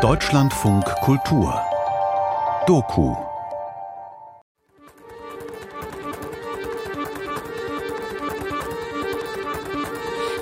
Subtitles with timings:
[0.00, 1.60] Deutschlandfunk Kultur
[2.64, 3.16] Doku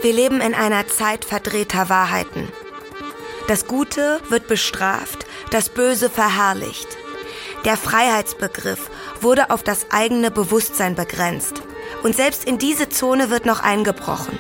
[0.03, 2.53] Wir leben in einer Zeit verdrehter Wahrheiten.
[3.47, 6.89] Das Gute wird bestraft, das Böse verherrlicht.
[7.65, 8.91] Der Freiheitsbegriff
[9.23, 11.63] wurde auf das eigene Bewusstsein begrenzt.
[12.03, 14.39] Und selbst in diese Zone wird noch eingebrochen.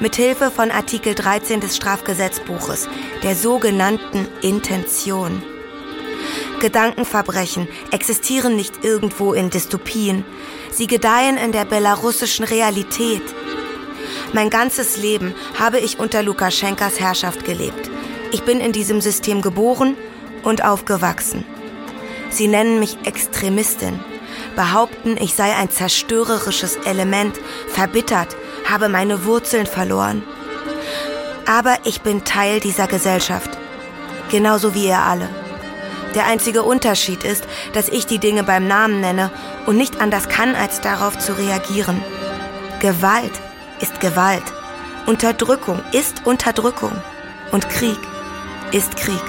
[0.00, 2.88] Mithilfe von Artikel 13 des Strafgesetzbuches,
[3.24, 5.42] der sogenannten Intention.
[6.60, 10.24] Gedankenverbrechen existieren nicht irgendwo in Dystopien.
[10.70, 13.22] Sie gedeihen in der belarussischen Realität.
[14.32, 17.90] Mein ganzes Leben habe ich unter Lukaschenkas Herrschaft gelebt.
[18.30, 19.96] Ich bin in diesem System geboren
[20.44, 21.44] und aufgewachsen.
[22.30, 23.98] Sie nennen mich Extremistin,
[24.54, 27.34] behaupten, ich sei ein zerstörerisches Element,
[27.68, 28.36] verbittert,
[28.68, 30.22] habe meine Wurzeln verloren.
[31.46, 33.50] Aber ich bin Teil dieser Gesellschaft,
[34.30, 35.28] genauso wie ihr alle.
[36.14, 39.30] Der einzige Unterschied ist, dass ich die Dinge beim Namen nenne
[39.66, 42.02] und nicht anders kann, als darauf zu reagieren.
[42.80, 43.32] Gewalt
[43.80, 44.42] ist Gewalt.
[45.06, 46.92] Unterdrückung ist Unterdrückung.
[47.52, 47.98] Und Krieg
[48.72, 49.22] ist Krieg.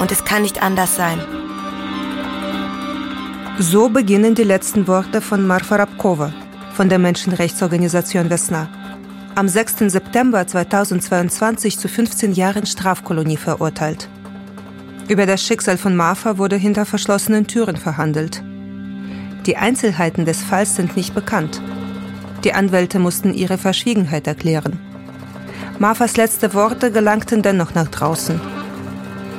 [0.00, 1.20] Und es kann nicht anders sein.
[3.58, 6.32] So beginnen die letzten Worte von Marfa Rabkova
[6.80, 8.66] von der Menschenrechtsorganisation Vesna.
[9.34, 9.92] Am 6.
[9.92, 14.08] September 2022 zu 15 Jahren Strafkolonie verurteilt.
[15.06, 18.42] Über das Schicksal von Marfa wurde hinter verschlossenen Türen verhandelt.
[19.44, 21.60] Die Einzelheiten des Falls sind nicht bekannt.
[22.44, 24.80] Die Anwälte mussten ihre Verschwiegenheit erklären.
[25.78, 28.40] Marfas letzte Worte gelangten dennoch nach draußen.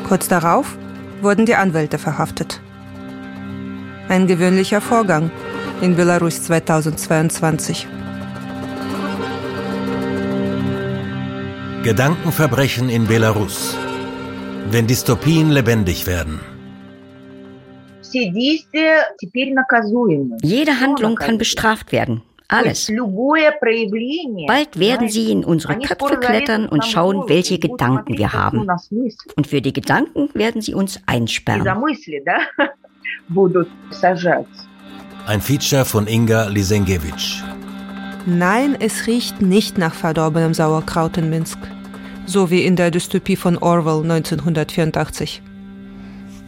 [0.07, 0.77] Kurz darauf
[1.23, 2.61] wurden die Anwälte verhaftet.
[4.09, 5.31] Ein gewöhnlicher Vorgang
[5.81, 7.87] in Belarus 2022.
[11.83, 13.75] Gedankenverbrechen in Belarus.
[14.69, 16.39] Wenn Dystopien lebendig werden.
[20.43, 22.21] Jede Handlung kann bestraft werden.
[22.47, 22.89] Alles.
[24.47, 28.67] Bald werden sie in unsere Köpfe klettern und schauen, welche Gedanken wir haben.
[29.35, 31.63] Und für die Gedanken werden sie uns einsperren.
[35.27, 37.43] Ein Feature von Inga Lisenkiewicz.
[38.25, 41.59] Nein, es riecht nicht nach verdorbenem Sauerkraut in Minsk.
[42.25, 45.43] So wie in der Dystopie von Orwell 1984.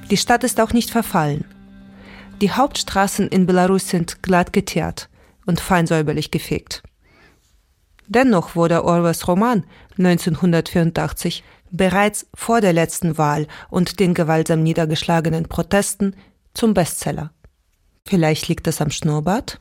[0.10, 1.46] Die Stadt ist auch nicht verfallen.
[2.42, 5.08] Die Hauptstraßen in Belarus sind glatt geteert
[5.46, 6.82] und feinsäuberlich gefegt.
[8.08, 9.66] Dennoch wurde Orwells Roman
[10.00, 16.16] 1984 bereits vor der letzten Wahl und den gewaltsam niedergeschlagenen Protesten
[16.56, 17.32] zum Bestseller.
[18.08, 19.60] Vielleicht liegt es am Schnurrbart?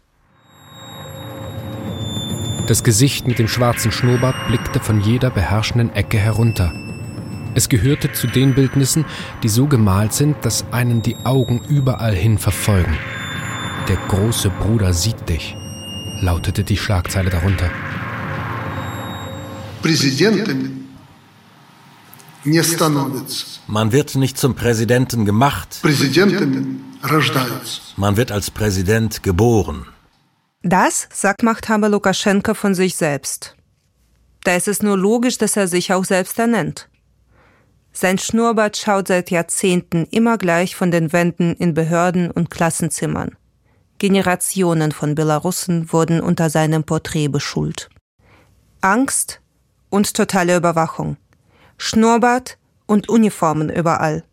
[2.67, 6.73] Das Gesicht mit dem schwarzen Schnurrbart blickte von jeder beherrschenden Ecke herunter.
[7.55, 9.05] Es gehörte zu den Bildnissen,
[9.43, 12.97] die so gemalt sind, dass einen die Augen überall hin verfolgen.
[13.89, 15.57] Der große Bruder sieht dich
[16.23, 17.71] lautete die Schlagzeile darunter.
[23.67, 25.81] Man wird nicht zum Präsidenten gemacht.
[27.97, 29.87] Man wird als Präsident geboren.
[30.63, 33.57] Das sagt Machthaber Lukaschenka von sich selbst.
[34.45, 36.89] Da ist es nur logisch, dass er sich auch selbst ernennt.
[37.93, 43.37] Sein Schnurrbart schaut seit Jahrzehnten immer gleich von den Wänden in Behörden und Klassenzimmern.
[43.99, 47.91] Generationen von Belarussen wurden unter seinem Porträt beschult.
[48.81, 49.41] Angst
[49.91, 51.17] und totale Überwachung.
[51.77, 54.25] Schnurrbart und Uniformen überall.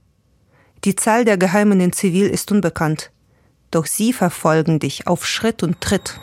[0.85, 3.11] Die Zahl der Geheimen in Zivil ist unbekannt.
[3.69, 6.19] Doch sie verfolgen dich auf Schritt und Tritt.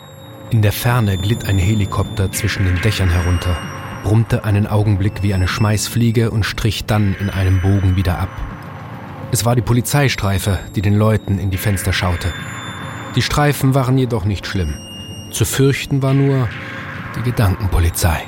[0.50, 3.56] In der Ferne glitt ein Helikopter zwischen den Dächern herunter,
[4.03, 8.31] brummte einen Augenblick wie eine Schmeißfliege und strich dann in einem Bogen wieder ab.
[9.31, 12.33] Es war die Polizeistreife, die den Leuten in die Fenster schaute.
[13.15, 14.75] Die Streifen waren jedoch nicht schlimm.
[15.31, 16.49] Zu fürchten war nur
[17.17, 18.23] die Gedankenpolizei.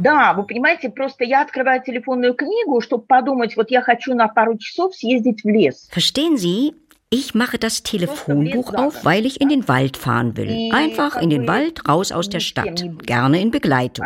[0.00, 4.58] Да, вы понимаете, просто я открываю телефонную книгу, чтобы подумать, вот я хочу на пару
[4.58, 5.88] часов съездить в лес.
[5.90, 6.74] Verstehen Sie?
[7.08, 10.70] Ich mache das Telefonbuch auf, weil ich in den Wald fahren will.
[10.72, 12.84] Einfach in den Wald, raus aus der Stadt.
[13.06, 14.04] Gerne in Begleitung.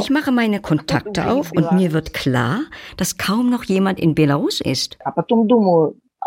[0.00, 2.60] Ich mache meine Kontakte auf und mir wird klar,
[2.96, 4.96] dass kaum noch jemand in Belarus ist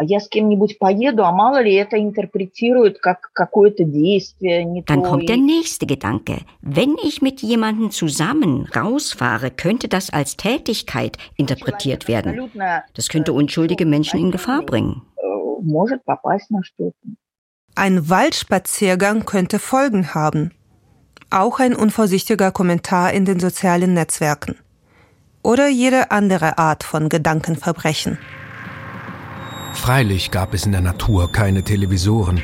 [0.02, 4.66] я с кем-нибудь поеду, а мало ли это интерпретируют как какое-то действие.
[4.66, 6.42] Не Dann kommt der nächste Gedanke.
[6.62, 12.52] Wenn ich mit jemandem zusammen rausfahre, könnte das als Tätigkeit interpretiert werden.
[12.96, 15.04] Das könnte unschuldige Menschen in Gefahr bringen.
[17.76, 20.52] Ein Waldspaziergang könnte Folgen haben.
[21.30, 24.56] Auch ein unvorsichtiger Kommentar in den sozialen Netzwerken.
[25.44, 28.18] Oder jede andere Art von Gedankenverbrechen.
[29.73, 32.43] Freilich gab es in der Natur keine Televisoren,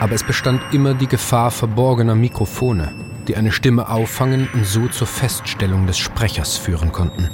[0.00, 2.92] aber es bestand immer die Gefahr verborgener Mikrofone,
[3.28, 7.30] die eine Stimme auffangen und so zur Feststellung des Sprechers führen konnten.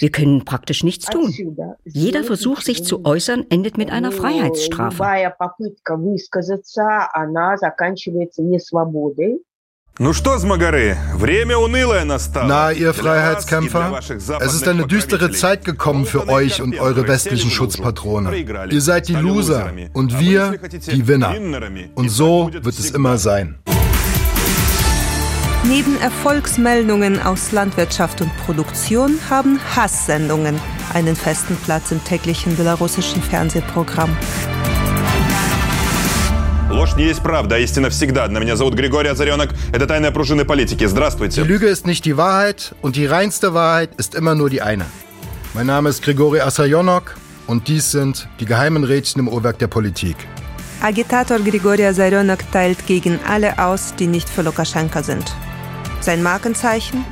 [0.00, 1.30] Wir können praktisch nichts tun.
[1.84, 5.02] Jeder Versuch, sich zu äußern, endet mit einer Freiheitsstrafe.
[12.46, 14.00] Na, ihr Freiheitskämpfer,
[14.40, 18.36] es ist eine düstere Zeit gekommen für euch und eure westlichen Schutzpatrone.
[18.70, 20.58] Ihr seid die Loser und wir
[20.90, 21.32] die Winner.
[21.94, 23.60] Und so wird es immer sein.
[25.62, 30.60] Neben Erfolgsmeldungen aus Landwirtschaft und Produktion haben Hasssendungen
[30.92, 34.14] einen festen Platz im täglichen belarussischen Fernsehprogramm.
[36.69, 38.27] Ложь не есть правда, а истина всегда.
[38.27, 39.49] На меня зовут Григорий Озаренок.
[39.73, 40.85] Это тайная пружина политики.
[40.85, 41.41] Здравствуйте.
[41.41, 44.85] Die Lüge ist nicht die Wahrheit und die reinste Wahrheit ist immer nur die eine.
[45.53, 47.15] Mein Name ist Grigori Asajonok
[47.47, 50.15] und dies sind die geheimen Rädchen im Uhrwerk der Politik.
[50.81, 55.35] Agitator Grigori Asaryonok teilt gegen alle aus, die nicht für Lukaschenka sind.
[55.99, 57.03] Sein Markenzeichen?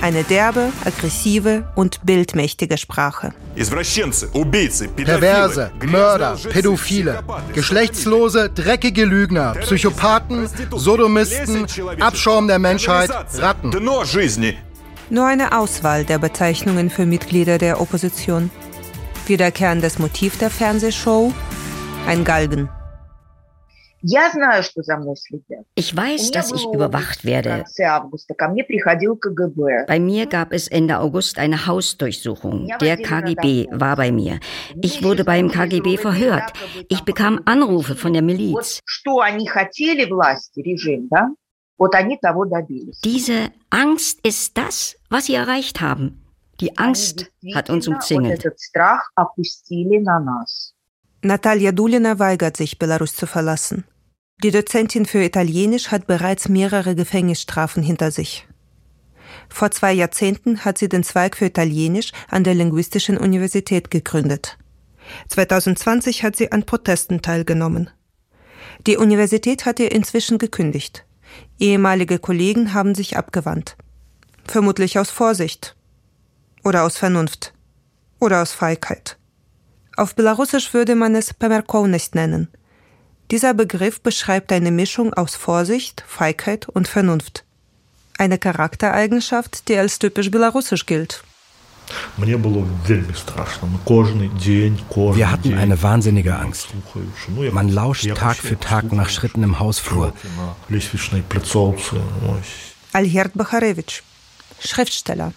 [0.00, 3.32] eine derbe, aggressive und bildmächtige Sprache.
[4.96, 7.18] Perverse, Mörder, Pädophile,
[7.52, 11.66] geschlechtslose, dreckige Lügner, Psychopathen, Sodomisten,
[11.98, 13.70] Abschaum der Menschheit, Ratten.
[15.10, 18.50] Nur eine Auswahl der Bezeichnungen für Mitglieder der Opposition.
[19.26, 21.34] Wiederkehrendes Motiv der Fernsehshow?
[22.06, 22.68] Ein Galgen.
[25.74, 27.64] Ich weiß, dass ich überwacht werde.
[29.86, 32.68] Bei mir gab es Ende August eine Hausdurchsuchung.
[32.80, 34.38] Der KGB war bei mir.
[34.82, 36.52] Ich wurde beim KGB verhört.
[36.88, 38.80] Ich bekam Anrufe von der Miliz.
[43.04, 46.24] Diese Angst ist das, was sie erreicht haben.
[46.60, 48.44] Die Angst hat uns umzingelt.
[51.22, 53.84] Natalia Dulina weigert sich, Belarus zu verlassen.
[54.44, 58.46] Die Dozentin für Italienisch hat bereits mehrere Gefängnisstrafen hinter sich.
[59.48, 64.58] Vor zwei Jahrzehnten hat sie den Zweig für Italienisch an der Linguistischen Universität gegründet.
[65.28, 67.90] 2020 hat sie an Protesten teilgenommen.
[68.86, 71.04] Die Universität hat ihr inzwischen gekündigt.
[71.58, 73.76] Ehemalige Kollegen haben sich abgewandt.
[74.46, 75.74] Vermutlich aus Vorsicht.
[76.62, 77.54] Oder aus Vernunft.
[78.20, 79.17] Oder aus Feigheit.
[79.97, 82.47] Auf Belarusisch würde man es Pemerkovность nennen.
[83.31, 87.45] Dieser Begriff beschreibt eine Mischung aus Vorsicht, Feigheit und Vernunft.
[88.17, 91.23] Eine Charaktereigenschaft, die als typisch belarussisch gilt.
[95.15, 96.67] Wir hatten eine wahnsinnige Angst.
[97.51, 100.13] Man lauscht Tag für Tag nach Schritten im Hausflur.
[102.93, 104.01] Alherd Bacharewitsch,
[104.59, 105.33] Schriftsteller.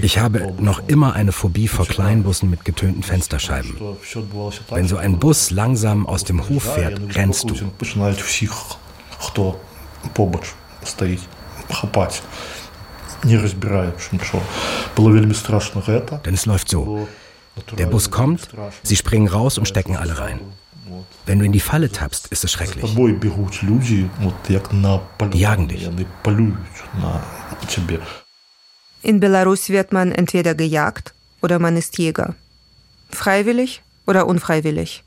[0.00, 3.76] Ich habe noch immer eine Phobie vor Kleinbussen mit getönten Fensterscheiben.
[4.70, 7.54] Wenn so ein Bus langsam aus dem Hof fährt, rennst du.
[16.24, 17.08] Denn es läuft so.
[17.76, 18.48] Der Bus kommt,
[18.84, 20.40] sie springen raus und stecken alle rein.
[21.26, 22.94] Wenn du in die Falle tappst, ist es schrecklich.
[25.32, 25.88] Die jagen dich.
[29.02, 32.34] In Belarus wird man entweder gejagt oder man ist Jäger.
[33.10, 35.04] Freiwillig oder unfreiwillig.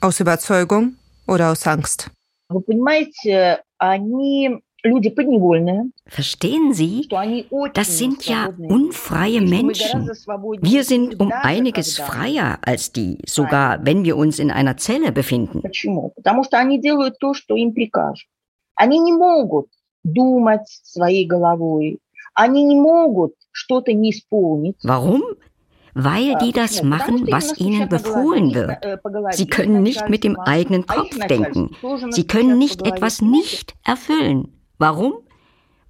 [0.00, 2.10] Aus Überzeugung oder aus Angst.
[6.06, 7.08] Verstehen Sie?
[7.74, 10.08] Das sind ja unfreie Menschen.
[10.60, 15.62] Wir sind um einiges freier als die, sogar wenn wir uns in einer Zelle befinden.
[24.82, 25.22] Warum?
[25.92, 28.84] Weil die das machen, was ihnen befohlen wird.
[28.84, 28.96] Э,
[29.32, 31.76] Sie können nicht mit dem eigenen Kopf denken.
[32.10, 34.59] Sie können nicht etwas nicht erfüllen.
[34.79, 35.13] Warum?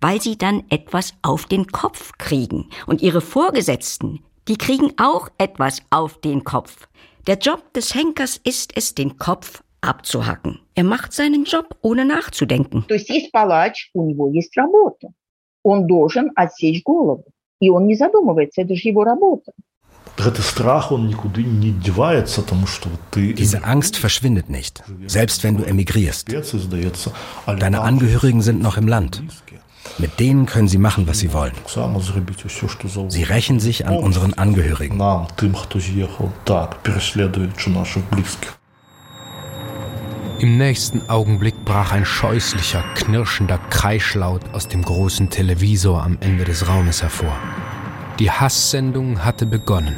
[0.02, 2.70] Weil sie dann etwas auf den Kopf kriegen.
[2.86, 6.88] Und ihre Vorgesetzten, die kriegen auch etwas auf den Kopf.
[7.28, 10.60] Der Job des Henkers ist es, den Kopf abzuhacken.
[10.76, 12.86] Er macht seinen Job, ohne nachzudenken.
[15.64, 17.26] Он должен отсечь голову.
[17.60, 19.52] И он не задумывается, это же его работа.
[23.15, 26.29] diese Angst verschwindet nicht, selbst wenn du emigrierst.
[27.47, 29.23] Deine Angehörigen sind noch im Land.
[29.99, 31.53] Mit denen können sie machen, was sie wollen.
[33.09, 35.01] Sie rächen sich an unseren Angehörigen.
[40.39, 46.67] Im nächsten Augenblick brach ein scheußlicher, knirschender Kreischlaut aus dem großen Televisor am Ende des
[46.67, 47.37] Raumes hervor.
[48.21, 49.97] Die Hasssendung hatte begonnen.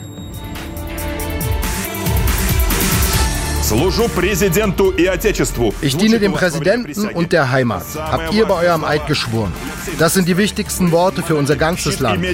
[5.81, 7.83] Ich diene dem Präsidenten und der Heimat.
[7.97, 9.53] Habt ihr bei eurem Eid geschworen?
[9.99, 12.25] Das sind die wichtigsten Worte für unser ganzes Land.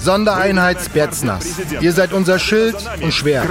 [0.00, 1.46] Sondereinheit Spetsnaz.
[1.82, 3.46] Ihr seid unser Schild und Schwert.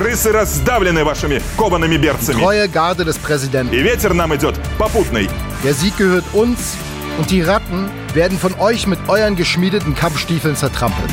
[2.27, 3.71] Die treue Garde des Präsidenten.
[5.63, 6.75] Der Sieg gehört uns
[7.17, 11.11] und die Ratten werden von euch mit euren geschmiedeten Kampfstiefeln zertrampelt.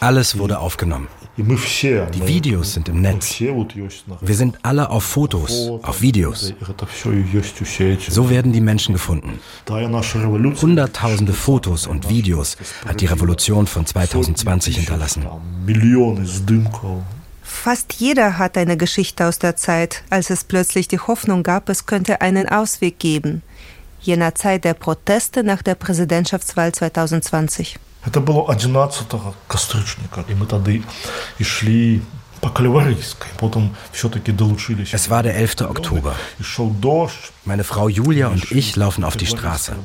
[0.00, 1.08] Alles wurde aufgenommen.
[1.36, 3.40] Die Videos sind im Netz.
[3.40, 6.54] Wir sind alle auf Fotos, auf Videos.
[8.08, 9.40] So werden die Menschen gefunden.
[9.66, 12.56] Hunderttausende Fotos und Videos
[12.86, 15.26] hat die Revolution von 2020 hinterlassen.
[17.53, 21.85] Fast jeder hat eine Geschichte aus der Zeit, als es plötzlich die Hoffnung gab, es
[21.85, 23.41] könnte einen Ausweg geben
[24.01, 27.77] jener Zeit der Proteste nach der Präsidentschaftswahl 2020.
[28.05, 32.01] Это было 11 кастрычника, и мы тогда и шли
[34.92, 35.62] es war der 11.
[35.62, 36.14] Oktober.
[37.44, 39.76] Meine Frau Julia und ich laufen auf die Straße.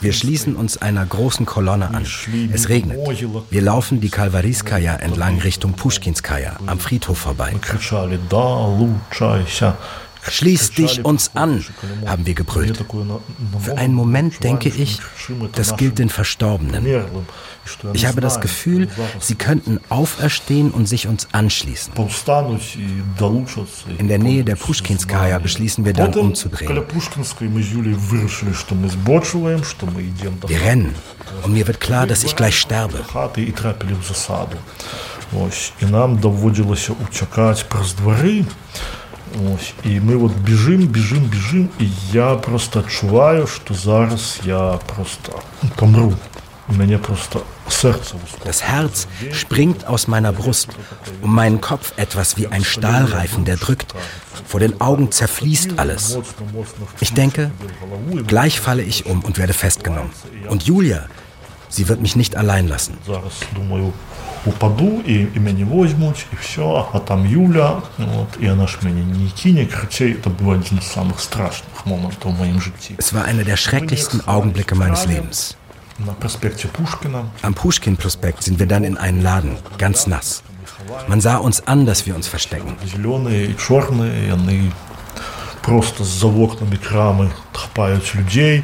[0.00, 2.06] Wir schließen uns einer großen Kolonne an.
[2.52, 2.98] Es regnet.
[3.50, 7.54] Wir laufen die Kalvariskaya entlang Richtung Pushkinskaya am Friedhof vorbei.
[10.29, 11.63] Schließ dich uns an,
[12.05, 12.85] haben wir gebrüllt.
[13.59, 14.99] Für einen Moment denke ich,
[15.55, 16.85] das gilt den Verstorbenen.
[17.93, 18.87] Ich habe das Gefühl,
[19.19, 21.93] sie könnten auferstehen und sich uns anschließen.
[23.97, 26.83] In der Nähe der Pushkinskaya beschließen wir dann umzudrehen.
[30.47, 30.95] Wir rennen
[31.43, 32.99] und mir wird klar, dass ich gleich sterbe.
[35.39, 38.45] Ось, і нам доводилося утікати през двори.
[39.55, 45.41] Ось, і ми от біжим, біжим, біжим, і я просто відчуваю, що зараз я просто
[45.75, 46.13] помру.
[48.45, 50.69] Das Herz springt aus meiner Brust,
[51.21, 53.93] um meinen Kopf etwas wie ein Stahlreifen, der drückt.
[54.47, 56.17] Vor den Augen zerfließt alles.
[57.01, 57.51] Ich denke,
[58.27, 60.11] gleich falle ich um und werde festgenommen.
[60.47, 61.05] Und Julia,
[61.69, 62.97] sie wird mich nicht allein lassen
[64.45, 69.01] упаду, і, і мені возьмуть, і все, а там Юля, от, і вона ж мені
[69.01, 72.95] не кине, кричей, это был один из самых страшных моментов в моем житті.
[72.97, 75.55] Es war einer der schrecklichsten Augenblicke meines Lebens.
[75.99, 77.25] На проспекте Пушкина.
[77.41, 80.43] Am Pushkin-Prospekt sind wir dann in einen Laden, ganz nass.
[81.07, 82.75] Man sah uns an, dass wir uns verstecken.
[82.83, 84.71] Зеленые и черные, они
[85.61, 88.63] просто за окнами крами хапають людей.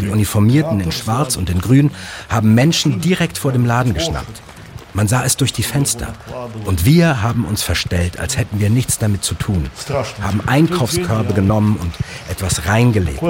[0.00, 1.92] Die Uniformierten in Schwarz und in Grün
[2.28, 4.42] haben Menschen direkt vor dem Laden geschnappt.
[4.99, 6.13] Man sah es durch die Fenster.
[6.65, 9.69] Und wir haben uns verstellt, als hätten wir nichts damit zu tun.
[10.21, 11.93] Haben Einkaufskörbe genommen und
[12.29, 13.23] etwas reingelegt.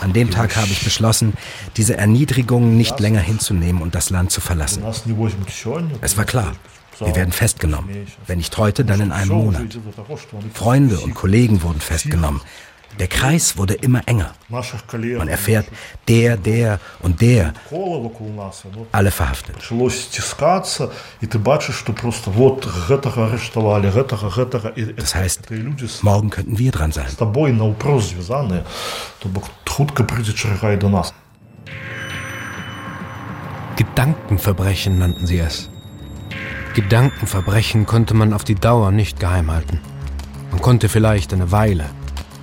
[0.00, 1.32] An dem Tag habe ich beschlossen,
[1.76, 4.84] diese Erniedrigung nicht länger hinzunehmen und das Land zu verlassen.
[6.00, 6.52] Es war klar.
[7.00, 8.06] Wir werden festgenommen.
[8.28, 9.76] Wenn nicht heute, dann in einem Monat.
[10.54, 12.40] Freunde und Kollegen wurden festgenommen.
[12.98, 14.34] Der Kreis wurde immer enger.
[14.48, 15.66] Man erfährt,
[16.08, 17.54] der, der und der,
[18.92, 19.56] alle verhaftet.
[24.96, 25.42] Das heißt,
[26.02, 27.06] morgen könnten wir dran sein.
[33.76, 35.70] Gedankenverbrechen nannten sie es.
[36.74, 39.80] Gedankenverbrechen konnte man auf die Dauer nicht geheim halten.
[40.50, 41.86] Man konnte vielleicht eine Weile,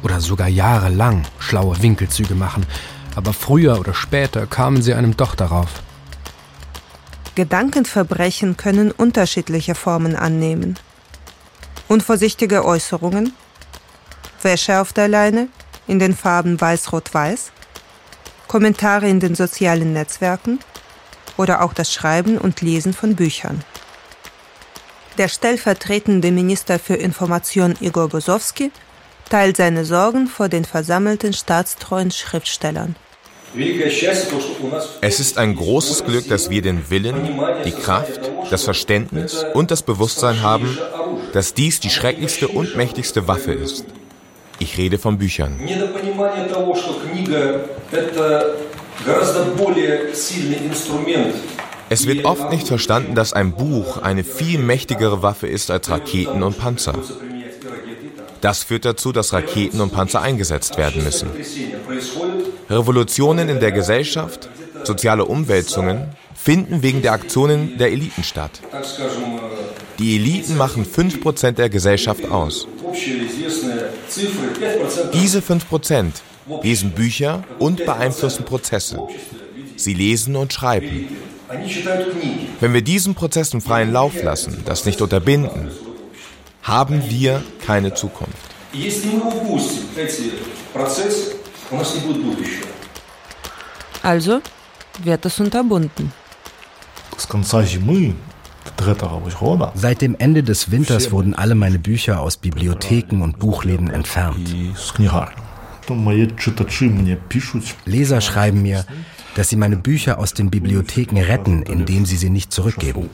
[0.03, 2.65] oder sogar jahrelang schlaue Winkelzüge machen,
[3.15, 5.81] aber früher oder später kamen sie einem doch darauf.
[7.35, 10.77] Gedankenverbrechen können unterschiedliche Formen annehmen.
[11.87, 13.33] Unvorsichtige Äußerungen,
[14.41, 15.47] Wäsche auf der Leine
[15.87, 17.51] in den Farben Weiß-Rot-Weiß,
[18.47, 20.59] Kommentare in den sozialen Netzwerken
[21.37, 23.63] oder auch das Schreiben und Lesen von Büchern.
[25.17, 28.71] Der stellvertretende Minister für Information Igor Bosowski
[29.29, 32.95] teilt seine Sorgen vor den versammelten staatstreuen Schriftstellern.
[35.01, 39.81] Es ist ein großes Glück, dass wir den Willen, die Kraft, das Verständnis und das
[39.81, 40.77] Bewusstsein haben,
[41.33, 43.85] dass dies die schrecklichste und mächtigste Waffe ist.
[44.59, 45.59] Ich rede von Büchern.
[51.91, 56.43] Es wird oft nicht verstanden, dass ein Buch eine viel mächtigere Waffe ist als Raketen
[56.43, 56.93] und Panzer.
[58.41, 61.29] Das führt dazu, dass Raketen und Panzer eingesetzt werden müssen.
[62.69, 64.49] Revolutionen in der Gesellschaft,
[64.83, 68.61] soziale Umwälzungen finden wegen der Aktionen der Eliten statt.
[69.97, 72.67] Die Eliten machen 5% der Gesellschaft aus.
[75.13, 76.05] Diese 5%
[76.63, 78.99] lesen Bücher und beeinflussen Prozesse.
[79.75, 81.07] Sie lesen und schreiben.
[82.59, 85.69] Wenn wir diesen Prozessen freien Lauf lassen, das nicht unterbinden,
[86.63, 88.35] haben wir keine Zukunft.
[94.03, 94.41] Also
[95.03, 96.11] wird es unterbunden.
[99.75, 104.55] Seit dem Ende des Winters wurden alle meine Bücher aus Bibliotheken und Buchläden entfernt.
[107.85, 108.85] Leser schreiben mir,
[109.39, 113.09] dass sie meine Bücher aus den Bibliotheken retten, indem sie sie nicht zurückgeben.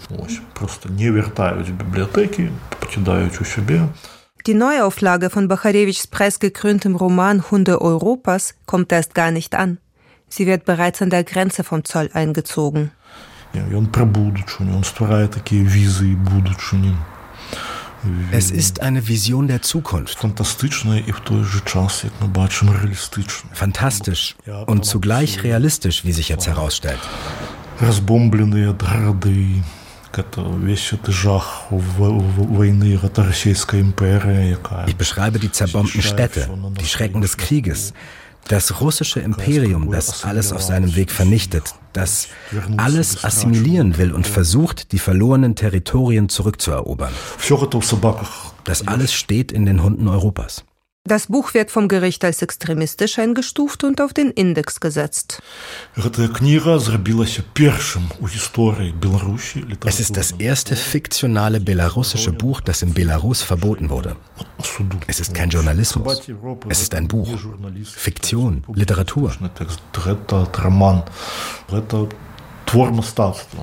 [4.47, 9.77] Die Neuauflage von Bacharevichs preisgekröntem Roman Hunde Europas kommt erst gar nicht an.
[10.27, 12.89] Sie wird bereits an der Grenze vom Zoll eingezogen.
[18.31, 20.17] Es ist eine Vision der Zukunft.
[23.53, 24.35] Fantastisch
[24.65, 26.99] und zugleich realistisch, wie sich jetzt herausstellt.
[34.87, 37.93] Ich beschreibe die zerbombten Städte, die Schrecken des Krieges,
[38.47, 42.27] das russische Imperium, das alles auf seinem Weg vernichtet, das
[42.77, 47.13] alles assimilieren will und versucht, die verlorenen Territorien zurückzuerobern.
[48.63, 50.63] Das alles steht in den Hunden Europas.
[51.07, 55.39] Das Buch wird vom Gericht als extremistisch eingestuft und auf den Index gesetzt.
[59.85, 64.15] Es ist das erste fiktionale belarussische Buch, das in Belarus verboten wurde.
[65.05, 66.23] Es ist kein Journalismus.
[66.69, 67.29] Es ist ein Buch.
[67.83, 69.31] Fiktion, Literatur.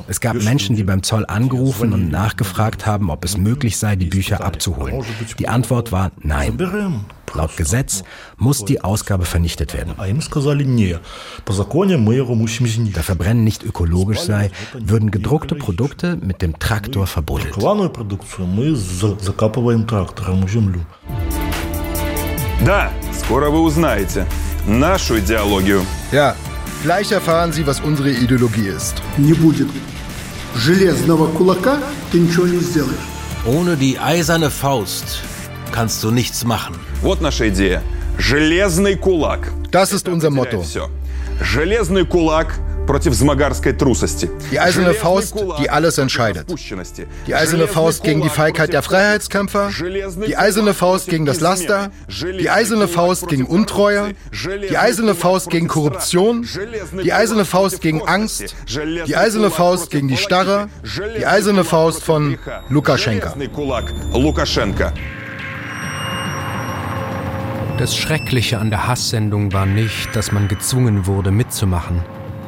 [0.06, 4.06] Es gab Menschen, die beim Zoll angerufen und nachgefragt haben, ob es möglich sei, die
[4.06, 5.04] Bücher abzuholen.
[5.40, 6.56] Die Antwort war nein.
[7.33, 8.03] Laut Gesetz
[8.37, 9.93] muss die Ausgabe vernichtet werden.
[12.93, 17.55] Da Verbrennen nicht ökologisch sei, würden gedruckte Produkte mit dem Traktor verbuddelt.
[22.65, 24.25] Да, скоро вы узнаете
[24.65, 25.85] нашу идеологию.
[26.11, 26.35] Ja,
[26.81, 28.95] gleich erfahren Sie, was unsere Ideologie ist.
[29.17, 29.67] Не будет
[30.55, 31.77] железного кулака,
[32.11, 32.97] ты ничего не сделаешь.
[33.45, 35.21] Ohne die eiserne Faust
[35.71, 36.75] kannst du nichts machen.
[37.01, 37.81] Вот наша идея.
[38.17, 39.51] Железный кулак.
[39.71, 40.63] Das ist unser Motto.
[41.39, 42.55] Железный кулак
[42.87, 44.29] против змагарской трусости.
[44.51, 46.47] Die eiserne Faust, die alles entscheidet.
[47.27, 49.69] Die eiserne Faust gegen die Feigheit der Freiheitskämpfer,
[50.25, 51.91] die eiserne Faust gegen das Laster,
[52.39, 54.13] die eiserne Faust gegen Untreue,
[54.69, 56.47] die eiserne Faust gegen Korruption,
[57.03, 58.55] die eiserne Faust gegen Angst,
[59.07, 60.69] die eiserne Faust gegen die Starre,
[61.19, 62.37] die eiserne Faust von
[62.69, 63.33] Lukaschenka.
[67.78, 72.02] Das Schreckliche an der Hasssendung war nicht, dass man gezwungen wurde mitzumachen,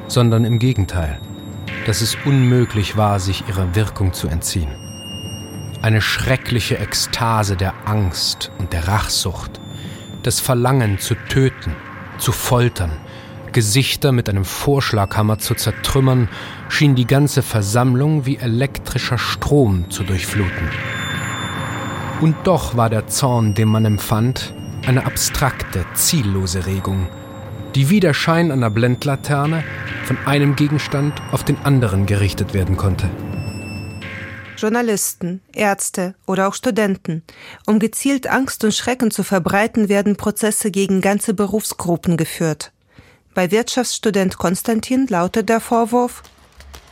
[0.06, 1.18] sondern im Gegenteil,
[1.86, 4.68] dass es unmöglich war, sich ihrer Wirkung zu entziehen.
[5.82, 9.60] Eine schreckliche Ekstase der Angst und der Rachsucht,
[10.22, 11.74] das Verlangen zu töten,
[12.18, 12.92] zu foltern,
[13.52, 16.28] Gesichter mit einem Vorschlaghammer zu zertrümmern,
[16.68, 20.68] schien die ganze Versammlung wie elektrischer Strom zu durchfluten.
[22.20, 24.54] Und doch war der Zorn, den man empfand,
[24.85, 27.07] eine abstrakte, ziellose Regung,
[27.75, 29.63] die wie der Schein einer Blendlaterne
[30.05, 33.09] von einem Gegenstand auf den anderen gerichtet werden konnte.
[34.57, 37.23] Journalisten, Ärzte oder auch Studenten.
[37.65, 42.71] Um gezielt Angst und Schrecken zu verbreiten, werden Prozesse gegen ganze Berufsgruppen geführt.
[43.33, 46.23] Bei Wirtschaftsstudent Konstantin lautet der Vorwurf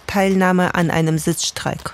[0.06, 1.94] Teilnahme an einem Sitzstreik.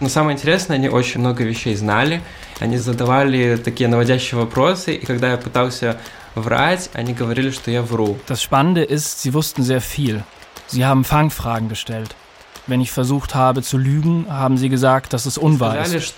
[0.00, 2.20] Но самое интересное, они очень много вещей знали,
[2.60, 5.98] они задавали такие наводящие вопросы, и когда я пытался
[6.34, 8.18] врать, они говорили, что я вру.
[8.28, 10.22] Das Spannende ist, sie wussten sehr viel.
[10.68, 12.14] Sie haben Fangfragen gestellt.
[12.68, 16.16] Wenn ich versucht habe zu lügen, haben sie gesagt, dass es unwahr ist.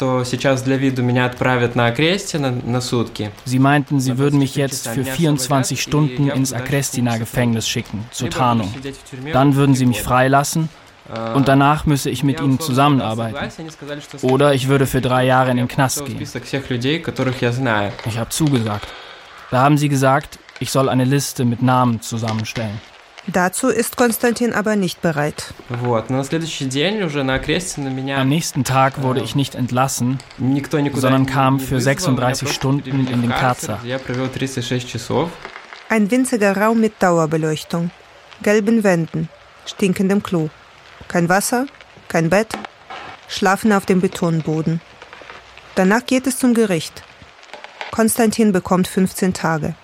[3.47, 8.73] Sie meinten, sie würden mich jetzt für 24 Stunden ins Agrestina-Gefängnis schicken, zur Tarnung.
[9.33, 10.69] Dann würden sie mich freilassen
[11.34, 13.70] und danach müsse ich mit ihnen zusammenarbeiten.
[14.22, 16.22] Oder ich würde für drei Jahre in den Knast gehen.
[16.22, 18.88] Ich habe zugesagt.
[19.52, 22.82] Da haben sie gesagt, ich soll eine Liste mit Namen zusammenstellen.
[23.28, 25.54] Dazu ist Konstantin aber nicht bereit.
[25.70, 30.20] Am nächsten Tag wurde ich nicht entlassen,
[30.94, 33.80] sondern kam für 36 Stunden in den Karzer.
[35.90, 37.92] Ein winziger Raum mit Dauerbeleuchtung,
[38.42, 39.30] gelben Wänden,
[39.66, 40.50] stinkendem Klo.
[41.09, 41.67] Kein Wasser,
[42.09, 42.49] kein Bett,
[43.29, 44.81] schlafen auf dem Betonboden.
[45.75, 47.03] Danach geht es zum Gericht.
[47.91, 49.75] Konstantin bekommt 15 Tage.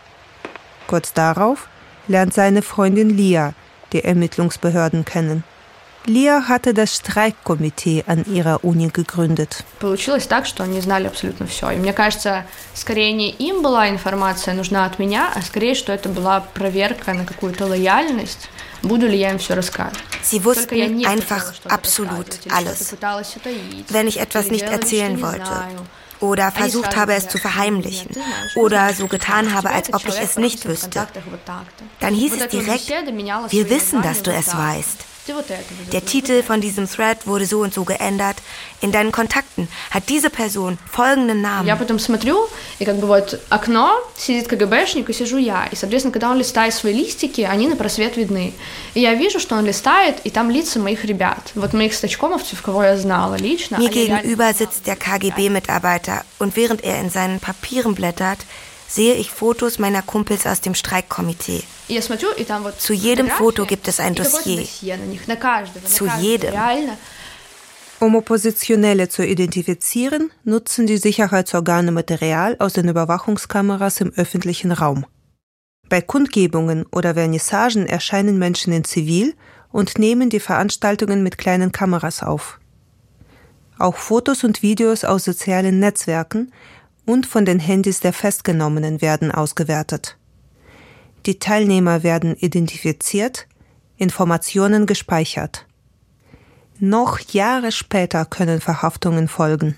[0.87, 1.69] Kurz darauf
[2.09, 3.55] lernt seine Freundin Lia
[3.93, 5.45] die Ermittlungsbehörden kennen.
[6.07, 9.65] Lia hatte das Streikkomitee an ihrer Uni gegründet.
[9.81, 11.71] Получилось так, что они знали абсолютно все.
[11.71, 16.09] И мне кажется, скорее не им была информация нужна от меня, а скорее, что это
[16.09, 18.49] была проверка на какую-то лояльность.
[20.22, 22.96] Sie wussten einfach absolut alles.
[23.90, 25.52] Wenn ich etwas nicht erzählen wollte
[26.20, 28.12] oder versucht habe, es zu verheimlichen
[28.56, 31.08] oder so getan habe, als ob ich es nicht wüsste,
[32.00, 32.90] dann hieß es direkt,
[33.50, 35.15] wir wissen, dass du es weißt.
[35.93, 38.37] Der Titel von diesem Thread wurde so und so geändert.
[38.81, 41.67] In deinen Kontakten hat diese Person folgenden Namen.
[41.67, 45.67] Я потом смотрю, и как бы вот окно, сидит КГБшник, и сижу я.
[45.71, 48.55] И, соответственно, когда он листает свои листики, они на просвет видны.
[48.95, 51.53] И я вижу, что он листает, и там лица моих ребят.
[51.55, 53.77] Вот моих стачкомовцев, кого я знала лично.
[53.77, 58.41] Mir gegenüber sitzt der KGB-Mitarbeiter und während er in seinen Papieren blättert,
[58.88, 61.64] sehe ich Fotos meiner Kumpels aus dem Streikkomitee.
[62.78, 64.66] Zu jedem Foto gibt es ein Dossier.
[65.86, 66.54] Zu jedem.
[68.00, 75.06] Um Oppositionelle zu identifizieren, nutzen die Sicherheitsorgane Material aus den Überwachungskameras im öffentlichen Raum.
[75.88, 79.36] Bei Kundgebungen oder Vernissagen erscheinen Menschen in Zivil
[79.72, 82.60] und nehmen die Veranstaltungen mit kleinen Kameras auf.
[83.78, 86.52] Auch Fotos und Videos aus sozialen Netzwerken
[87.06, 90.18] und von den Handys der Festgenommenen werden ausgewertet.
[91.26, 93.48] Die Teilnehmer werden identifiziert,
[93.98, 95.66] Informationen gespeichert.
[96.80, 99.78] Noch Jahre später können Verhaftungen folgen.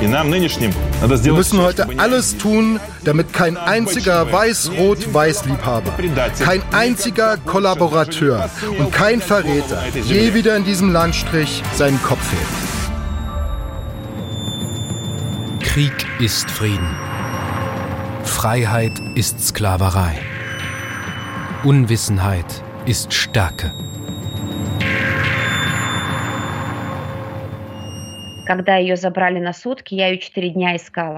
[0.00, 5.94] Wir müssen heute alles tun, damit kein einziger Weiß-Rot-Weiß-Liebhaber,
[6.38, 12.75] kein einziger Kollaborateur und kein Verräter je wieder in diesem Landstrich seinen Kopf hebt.
[15.66, 16.88] Krieg ist Frieden.
[18.24, 20.14] Freiheit ist Sklaverei.
[21.64, 23.72] Unwissenheit ist Stärke.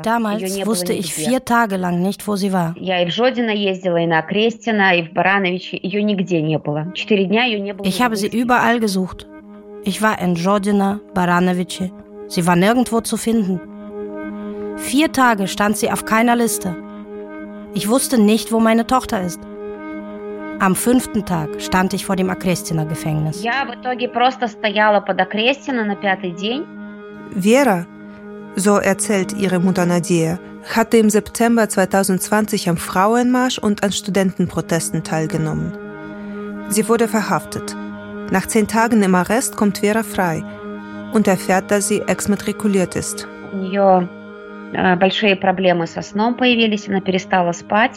[0.02, 2.74] Damals wusste ich vier Tage lang nicht, wo sie war.
[7.82, 9.26] Ich habe sie überall gesucht.
[9.84, 11.92] Ich war in Jodina, Baranovice.
[12.26, 13.77] Sie war nirgendwo zu finden.
[14.78, 16.76] Vier Tage stand sie auf keiner Liste.
[17.74, 19.40] Ich wusste nicht, wo meine Tochter ist.
[20.60, 23.42] Am fünften Tag stand ich vor dem Akrestina-Gefängnis.
[27.38, 27.86] Vera,
[28.56, 30.38] so erzählt ihre Mutter Nadia,
[30.74, 35.72] hatte im September 2020 am Frauenmarsch und an Studentenprotesten teilgenommen.
[36.68, 37.76] Sie wurde verhaftet.
[38.30, 40.42] Nach zehn Tagen im Arrest kommt Vera frei
[41.12, 43.28] und erfährt, dass sie exmatrikuliert ist.
[43.70, 44.08] Ja.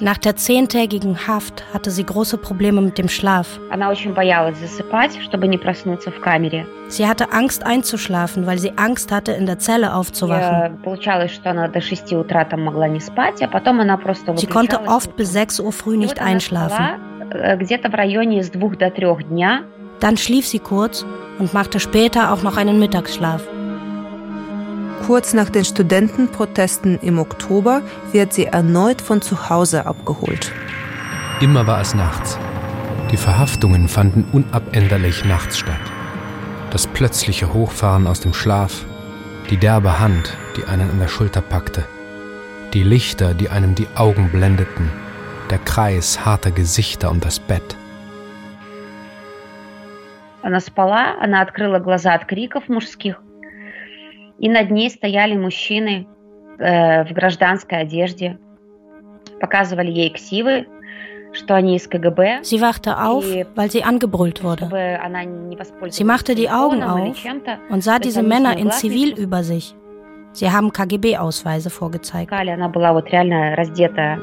[0.01, 3.59] Nach der zehntägigen Haft hatte sie große Probleme mit dem Schlaf.
[6.87, 10.77] Sie hatte Angst einzuschlafen, weil sie Angst hatte, in der Zelle aufzuwachen.
[14.37, 16.75] Sie konnte oft bis 6 Uhr früh nicht einschlafen.
[19.99, 21.05] Dann schlief sie kurz
[21.39, 23.43] und machte später auch noch einen Mittagsschlaf.
[25.06, 27.82] Kurz nach den Studentenprotesten im Oktober
[28.12, 30.52] wird sie erneut von zu Hause abgeholt.
[31.40, 32.38] Immer war es nachts.
[33.12, 35.80] Die Verhaftungen fanden unabänderlich nachts statt.
[36.70, 38.84] Das plötzliche Hochfahren aus dem Schlaf,
[39.50, 41.84] die derbe Hand, die einen an der Schulter packte,
[42.74, 44.90] die Lichter, die einem die Augen blendeten,
[45.50, 47.76] der Kreis harter Gesichter um das Bett.
[50.42, 53.16] Она спала, она открыла глаза от криков мужских.
[54.40, 56.06] И над ней стояли мужчины
[56.58, 58.38] э, в гражданской одежде,
[59.40, 60.66] показывали ей ксивы,
[61.32, 62.42] что они из КГБ.
[62.42, 64.68] Sie wachte auf, weil sie angebrüllt wurde.
[65.90, 67.16] Sie machte die Augen auf
[67.70, 69.74] und sah diese Männer in Zivil über sich.
[70.32, 72.30] Sie haben KGB-Ausweise vorgezeigt.
[72.30, 74.18] Она была вот реально раздета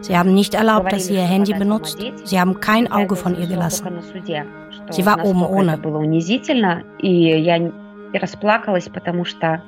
[0.00, 1.98] Sie haben nicht erlaubt, dass sie ihr Handy benutzt.
[2.24, 3.86] Sie haben kein Auge von ihr gelassen.
[4.90, 5.78] Sie war oben ohne.
[8.13, 9.61] И расплакалась, потому что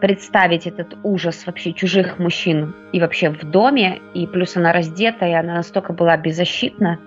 [0.00, 5.54] представить этот ужас вообще чужих мужчин и вообще в доме, и плюс она раздетая, она
[5.54, 6.98] настолько была беззащитна.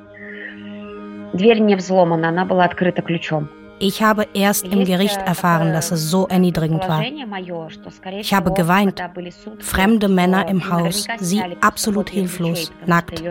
[1.33, 3.49] Дверь не взломана, она была открыта ключом.
[3.81, 7.01] Ich habe erst im Gericht erfahren, dass es so erniedrigend war.
[8.19, 9.01] Ich habe geweint.
[9.59, 13.23] Fremde Männer im Haus, sie absolut hilflos, nackt.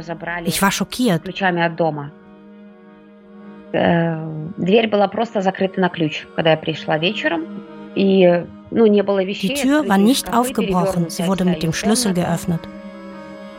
[0.47, 1.23] Ich war schockiert.
[3.71, 7.45] Дверь была просто закрыта на ключ, когда я пришла вечером.
[7.95, 9.51] И, ну, не было вещей.
[9.51, 12.61] Die Tür war nicht aufgebrochen, sie wurde mit dem Schlüssel geöffnet.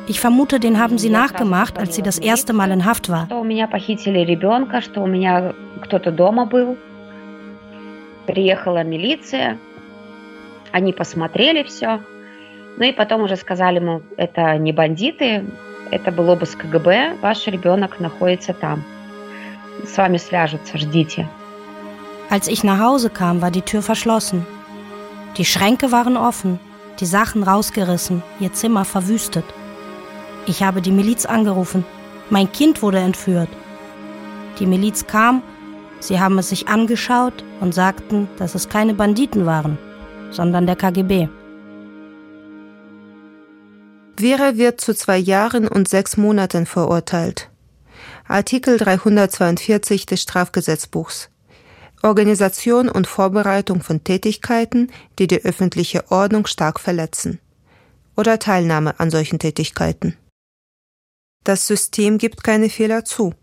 [0.08, 3.26] Ich vermute, den haben sie nachgemacht, als sie das erste Mal in Haft war.
[3.28, 6.78] Что у меня похитили ребенка, что у меня кто-то дома был.
[8.26, 9.58] Приехала милиция,
[10.72, 12.00] они посмотрели все.
[12.78, 15.46] Ну и потом уже сказали, мол, это не бандиты,
[15.92, 18.84] это был обыск КГБ, ваш ребенок находится там.
[19.87, 21.29] С вами свяжутся, ждите.
[22.31, 24.47] Als ich nach Hause kam, war die Tür verschlossen.
[25.37, 26.59] Die Schränke waren offen,
[27.01, 29.45] die Sachen rausgerissen, ihr Zimmer verwüstet.
[30.47, 31.85] Ich habe die Miliz angerufen.
[32.31, 33.49] Mein Kind wurde entführt.
[34.59, 35.43] Die Miliz kam,
[36.01, 39.79] sie haben es sich angeschaut und sagten, dass es keine Banditen waren,
[40.31, 41.29] sondern der KGB.
[44.17, 47.48] Vera wird zu zwei Jahren und sechs Monaten verurteilt.
[48.32, 51.32] Artikel 342 des Strafgesetzbuchs.
[52.04, 57.40] Organisation und Vorbereitung von Tätigkeiten, die die öffentliche Ordnung stark verletzen.
[58.16, 60.16] Oder Teilnahme an solchen Tätigkeiten.
[61.44, 63.34] Das System gibt keine Fehler zu.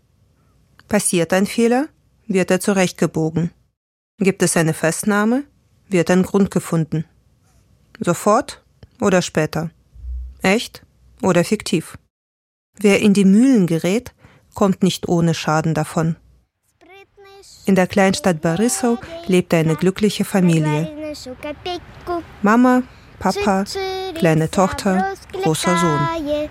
[0.87, 1.89] Passiert ein Fehler,
[2.25, 3.51] wird er zurechtgebogen.
[4.19, 5.43] Gibt es eine Festnahme,
[5.89, 7.03] wird ein Grund gefunden.
[7.99, 8.63] Sofort
[9.01, 9.69] oder später.
[10.41, 10.85] Echt
[11.21, 11.97] oder fiktiv.
[12.79, 14.13] Wer in die Mühlen gerät,
[14.56, 16.16] kommt nicht ohne Schaden davon.
[17.64, 21.14] In der Kleinstadt Barissow lebt eine glückliche Familie.
[22.42, 22.82] Mama,
[23.18, 23.64] Papa,
[24.14, 25.06] kleine Tochter,
[25.42, 26.48] großer Sohn.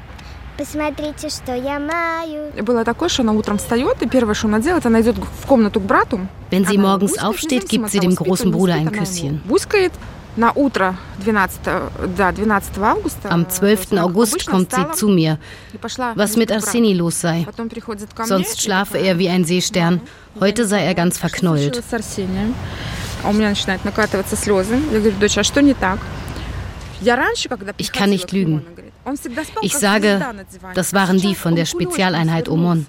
[0.58, 2.52] Посмотрите, что я маю.
[2.64, 5.80] Было такое, что она утром встает, и первое, что она делает, она идет в комнату
[5.80, 6.28] к брату.
[6.52, 9.42] Wenn sie morgens aufsteht, gibt sie dem großen Bruder ein Küsschen.
[10.36, 10.96] Буськает,
[13.30, 13.94] am 12.
[13.98, 15.38] August kommt sie zu mir,
[16.16, 17.46] was mit Arseni los sei.
[18.24, 20.00] Sonst schlafe er wie ein Seestern.
[20.40, 21.84] Heute sei er ganz verknollt.
[27.78, 28.66] Ich kann nicht lügen.
[29.62, 30.22] Ich sage,
[30.74, 32.86] das waren die von der Spezialeinheit Omon.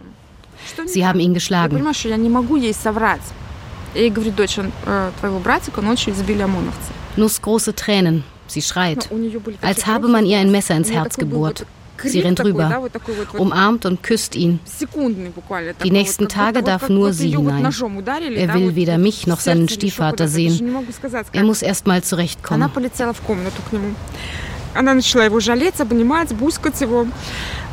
[0.86, 1.84] Sie haben ihn geschlagen.
[3.94, 4.58] Я говорю, дочь,
[5.20, 6.92] твоего братика ночью избили ОМОНовцы.
[7.16, 8.24] Nussgroße Tränen.
[8.46, 9.08] Sie schreit,
[9.62, 11.64] als habe man ihr ein Messer ins Herz gebohrt.
[12.04, 12.82] Sie rennt rüber,
[13.38, 14.60] umarmt und küsst ihn.
[15.84, 17.64] Die nächsten Tage darf nur sie hinein.
[17.64, 20.74] Er will weder mich noch seinen Stiefvater sehen.
[21.32, 22.70] Er muss erst mal zurechtkommen.
[24.74, 27.06] Она начала его жалеть, обнимать, буськать его.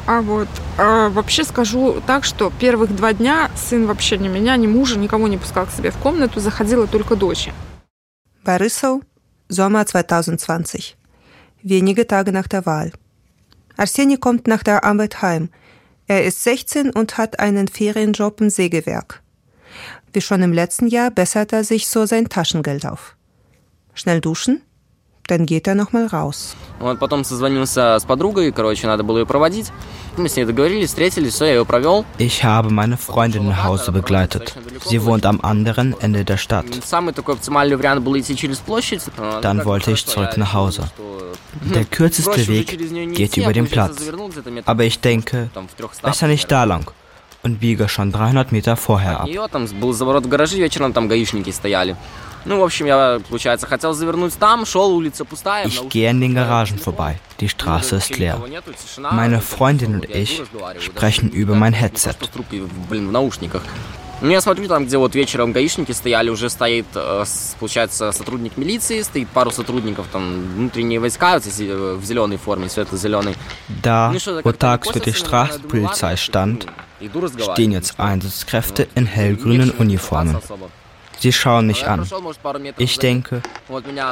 [0.06, 0.48] А вот
[0.78, 5.28] а, вообще скажу так, что первых два дня сын вообще ни меня, ни мужа, никого
[5.28, 7.50] не пускал к себе в комнату, заходила только дочь.
[8.44, 9.02] Борисов
[9.49, 10.97] Sommer 2020.
[11.63, 12.93] Wenige Tage nach der Wahl.
[13.77, 15.51] Arseni kommt nach der Arbeit heim.
[16.07, 19.23] Er ist 16 und hat einen Ferienjob im Sägewerk.
[20.13, 23.17] Wie schon im letzten Jahr bessert er sich so sein Taschengeld auf.
[23.93, 24.63] Schnell duschen,
[25.30, 26.56] dann geht er nochmal raus.
[26.80, 29.72] Вот потом созвонился с подругой, короче, надо было ее проводить.
[30.18, 32.06] Мы с ней договорились, встретились, все, я ее провел.
[32.18, 34.56] Ich habe meine Freundin nach Hause begleitet.
[34.86, 36.66] Sie wohnt am anderen Ende der Stadt.
[36.84, 39.04] Самый такой оптимальный вариант был идти через площадь.
[39.42, 40.84] Dann wollte ich zurück nach Hause.
[41.62, 42.68] Der kürzeste Weg
[43.16, 44.12] geht über den Platz.
[44.66, 45.50] Aber ich denke,
[46.02, 46.92] besser nicht da lang
[47.44, 49.30] und biege schon 300 Meter vorher ab.
[52.45, 55.67] Ну, в общем, я, получается, хотел завернуть там, шел, улица пустая.
[55.67, 57.19] Ich gehe an den Garagen vorbei.
[57.41, 58.39] Die Straße ist leer.
[58.99, 60.43] Meine Freundin und ich
[60.81, 62.15] sprechen über mein Headset.
[62.91, 63.63] Блин, в наушниках.
[64.21, 66.87] Ну, я смотрю, там, где вот вечером гаишники стояли, уже стоит,
[67.59, 73.35] получается, сотрудник милиции, стоит пару сотрудников, там, внутренние войска в зеленой форме, светло-зеленой.
[73.83, 76.67] Da, wo tagsüber die Straßenpolizei stand,
[77.39, 80.39] stehen jetzt Einsatzkräfte in hellgrünen Uniformen.
[81.19, 82.07] Sie schauen mich an.
[82.79, 83.43] Ich denke,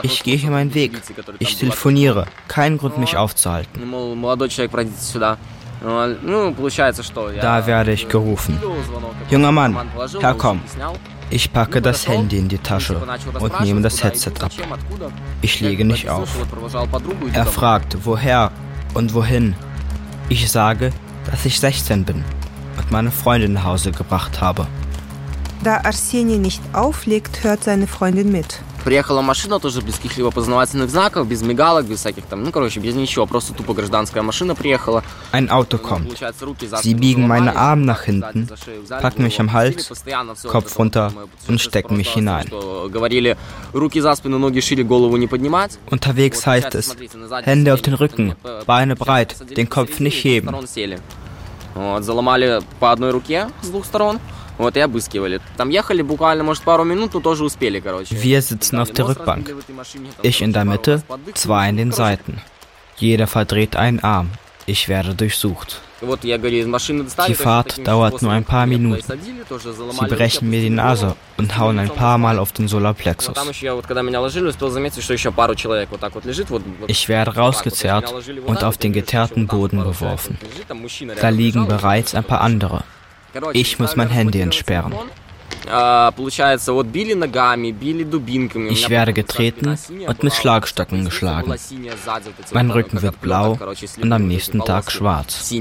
[0.03, 1.01] ich gehe hier meinen Weg.
[1.38, 2.27] Ich telefoniere.
[2.49, 3.83] Kein Grund, mich aufzuhalten.
[7.41, 8.59] Da werde ich gerufen.
[9.31, 9.77] Junger Mann,
[10.21, 10.61] herkomm.
[11.31, 13.01] Ich packe das Handy in die Tasche
[13.41, 14.53] und nehme das Headset ab.
[15.41, 16.29] Ich lege nicht auf.
[17.33, 18.53] Er fragt, woher
[18.95, 19.55] und wohin.
[20.29, 20.93] Ich sage,
[21.31, 22.25] dass ich 16 bin
[22.79, 24.67] und meine Freundin nach Hause gebracht habe.
[25.63, 28.60] Da Arseni nicht auflegt, hört seine Freundin mit.
[28.86, 32.96] Приехала машина тоже без каких-либо познавательных знаков, без мигалок, без всяких там, ну, короче, без
[32.96, 33.26] ничего.
[33.26, 35.04] Просто тупо гражданская машина приехала.
[35.34, 36.16] Ein Auto kommt.
[36.82, 38.48] Sie biegen meine Arme nach hinten,
[39.02, 39.92] packen mich am Hals,
[40.48, 41.12] Kopf runter
[41.50, 42.48] und stecken mich hinein.
[42.90, 43.36] Говорили,
[43.74, 45.78] руки за спину, ноги шире, голову не поднимать.
[45.90, 46.96] Unterwegs heißt es,
[47.44, 48.36] Hände auf den Rücken,
[48.66, 50.56] Beine breit, den Kopf nicht heben.
[51.76, 54.20] Вот, заломали по одной руке с двух сторон.
[54.58, 55.40] Вот, и обыскивали.
[55.56, 58.16] Там ехали буквально, может, пару минут, но тоже успели, короче.
[58.16, 59.54] Wir sitzen auf der Rückbank.
[60.24, 61.04] Ich in der Mitte,
[61.36, 62.42] zwei in den Seiten.
[62.98, 64.30] Jeder verdreht einen Arm.
[64.66, 65.82] Ich werde durchsucht.
[67.28, 69.02] Die Fahrt dauert nur ein paar Minuten.
[69.02, 73.36] Sie brechen mir die Nase und hauen ein paar Mal auf den Solarplexus.
[76.88, 78.13] Ich werde rausgezerrt
[78.46, 80.38] und auf den geteerten Boden geworfen.
[81.22, 82.84] Da liegen bereits ein paar andere.
[83.54, 84.94] Ich muss mein Handy entsperren.
[88.70, 91.54] Ich werde getreten und mit Schlagstöcken geschlagen.
[92.54, 93.58] Mein Rücken wird blau
[94.02, 95.52] und am nächsten Tag schwarz.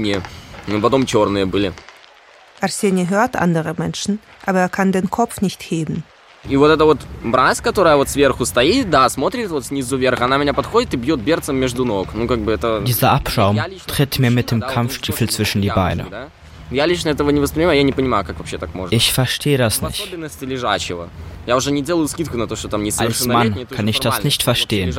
[2.59, 6.03] Arseni hört andere Menschen, aber er kann den Kopf nicht heben.
[6.49, 10.37] И вот эта вот мразь, которая вот сверху стоит, да, смотрит вот снизу вверх, она
[10.37, 12.13] меня подходит и бьет берцем между ног.
[12.13, 12.81] Ну, как бы это...
[12.85, 16.29] Dieser Abschaum tritt mir mit dem Kampfstiefel zwischen die Beine.
[16.69, 18.93] Я лично этого не воспринимаю, я не понимаю, как вообще так можно.
[18.93, 20.01] Ich verstehe das nicht.
[20.03, 21.09] Особенности лежачего.
[21.45, 24.43] Я уже не делаю скидку на то, что там Als Mann kann ich das nicht
[24.43, 24.93] verstehen.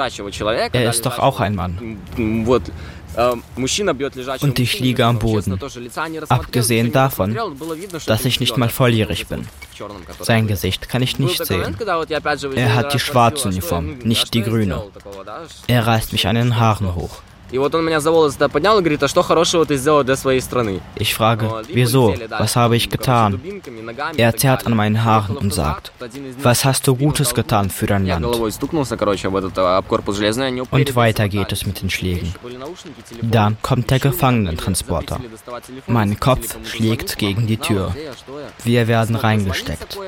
[0.72, 1.98] Er ist doch auch ein Mann.
[2.46, 2.62] Вот.
[4.40, 5.58] Und ich liege am Boden.
[6.28, 7.36] Abgesehen davon,
[8.06, 9.46] dass ich nicht mal volljährig bin.
[10.20, 11.76] Sein Gesicht kann ich nicht sehen.
[12.54, 14.84] Er hat die schwarze Uniform, nicht die grüne.
[15.66, 17.20] Er reißt mich an den Haaren hoch.
[17.52, 20.16] И вот он меня за волосы поднял и говорит, а что хорошего ты сделал для
[20.16, 20.80] своей страны?
[20.96, 22.14] Ich frage, wieso?
[22.38, 23.40] Was habe ich getan?
[24.16, 25.92] Er zerrt an meinen Haaren und sagt,
[26.42, 28.26] was hast du Gutes getan für dein Land?
[30.70, 32.34] Und weiter geht es mit den Schlägen.
[33.22, 35.18] Dann kommt der Gefangenentransporter.
[35.86, 37.94] Mein Kopf schlägt gegen die Tür.
[38.62, 39.98] Wir werden reingesteckt.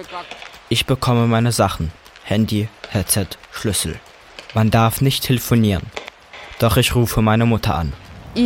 [0.68, 1.90] Ich bekomme meine Sachen.
[2.24, 3.98] Handy, Headset, Schlüssel.
[4.54, 5.84] Man darf nicht telefonieren.
[6.59, 7.93] Doch ich rufe meine Mutter an.
[8.35, 8.41] Um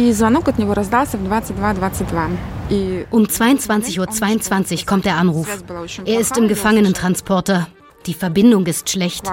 [3.23, 5.63] 22.22 Uhr 22 kommt der Anruf.
[6.05, 7.67] Er ist im Gefangenentransporter.
[8.05, 9.25] Die Verbindung ist schlecht.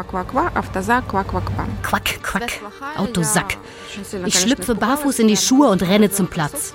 [1.83, 2.61] Quack, quack,
[2.97, 3.57] Autosack.
[4.25, 6.73] Ich schlüpfe barfuß in die Schuhe und renne zum Platz.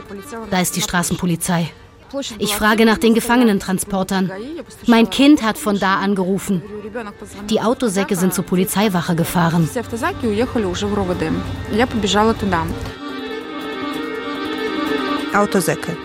[0.50, 1.70] Da ist die Straßenpolizei.
[2.39, 4.32] Ich frage nach den Gefangenentransportern.
[4.88, 6.62] Mein Kind hat von da angerufen.
[7.50, 9.69] Die Autosäcke sind zur Polizeiwache gefahren.
[15.34, 15.97] Autosäcke.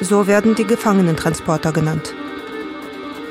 [0.00, 2.14] So werden die Gefangenentransporter genannt.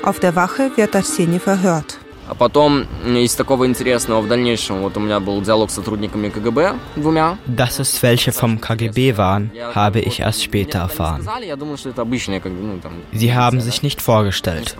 [0.03, 1.92] Auf der Wache wird Arseni verhört.
[2.28, 6.74] А потом из такого интересного в дальнейшем, вот у меня был диалог с сотрудниками КГБ
[6.96, 7.38] двумя.
[7.46, 11.26] Dass es welche vom KGB waren, habe ich erst später erfahren.
[13.12, 14.76] Sie haben sich nicht vorgestellt.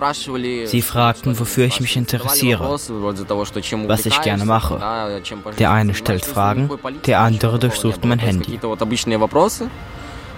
[0.65, 2.77] Sie fragten, wofür ich mich interessiere,
[3.87, 4.79] was ich gerne mache.
[5.57, 6.69] Der eine stellt Fragen,
[7.07, 8.59] der andere durchsucht mein Handy.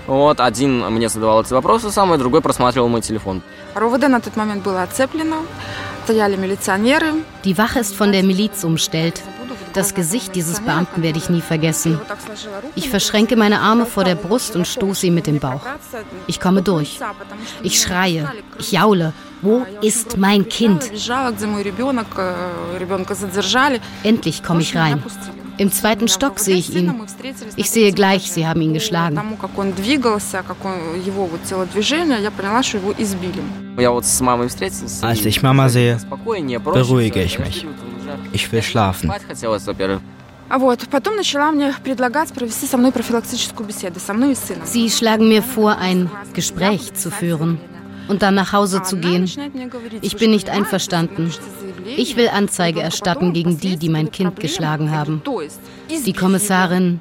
[0.07, 3.43] Вот, один мне задавал эти вопросы самый, другой просматривал мой телефон.
[3.75, 5.37] РОВД на тот момент было оцеплено.
[7.44, 9.22] Die Wache ist von der Miliz umstellt.
[9.72, 12.00] Das Gesicht dieses Beamten werde ich nie vergessen.
[12.76, 15.60] Ich verschränke meine Arme vor der Brust und stoße ihm mit dem Bauch.
[16.26, 16.98] Ich komme durch.
[17.62, 18.30] Ich schreie.
[18.58, 19.12] Ich jaule.
[19.42, 20.90] Wo ist mein Kind?
[24.02, 25.02] Endlich komme ich rein.
[25.58, 26.94] Im zweiten Stock sehe ich ihn.
[27.56, 29.20] Ich sehe gleich, sie haben ihn geschlagen.
[35.02, 35.98] Als ich Mama sehe,
[36.64, 37.66] beruhige ich mich.
[38.32, 39.12] Ich will schlafen.
[44.64, 47.58] Sie schlagen mir vor, ein Gespräch zu führen
[48.08, 49.28] und dann nach Hause zu gehen.
[50.00, 51.32] Ich bin nicht einverstanden.
[51.96, 55.22] Ich will Anzeige erstatten gegen die, die mein Kind geschlagen haben.
[56.04, 57.00] Die Kommissarin,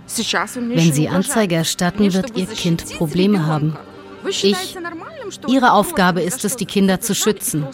[0.55, 3.77] wenn Sie Anzeige erstatten, wird Ihr Kind Probleme haben.
[4.27, 4.77] Ich,
[5.47, 7.65] Ihre Aufgabe ist es, die Kinder zu schützen.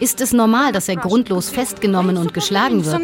[0.00, 3.00] Ist es normal, dass er grundlos festgenommen und geschlagen wird?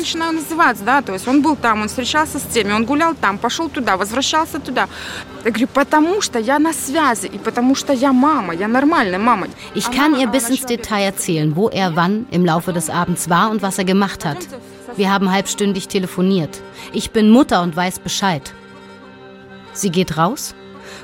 [9.75, 13.51] Ich kann ihr bis ins Detail erzählen, wo er wann im Laufe des Abends war
[13.51, 14.39] und was er gemacht hat.
[14.97, 16.61] Wir haben halbstündig telefoniert.
[16.93, 18.53] Ich bin Mutter und weiß Bescheid.
[19.73, 20.55] Sie geht raus,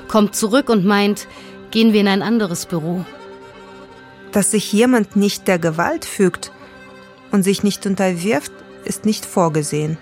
[0.07, 1.27] kommt zurück und meint,
[1.74, 3.04] gehen wir in ein anderes Büro.
[4.32, 6.52] Dass sich jemand nicht der Gewalt fügt
[7.32, 8.52] und sich nicht unterwirft,
[8.84, 9.98] ist nicht vorgesehen.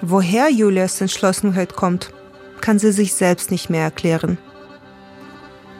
[0.00, 2.12] Woher Julias Entschlossenheit kommt,
[2.60, 4.38] kann sie sich selbst nicht mehr erklären.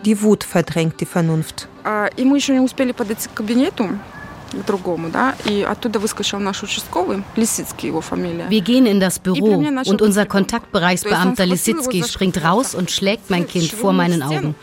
[0.04, 1.68] Die Wut verdrängt die Vernunft.
[2.16, 4.21] И мы еще не успели подойти к кабинету, к
[4.66, 8.48] другому, да, и оттуда выскочил наш участковый, Лисицкий его фамилия.
[8.48, 13.70] Wir gehen in das Büro und unser Kontaktbereichsbeamter Lisitzky springt raus und schlägt mein Kind
[13.70, 14.54] vor meinen Augen.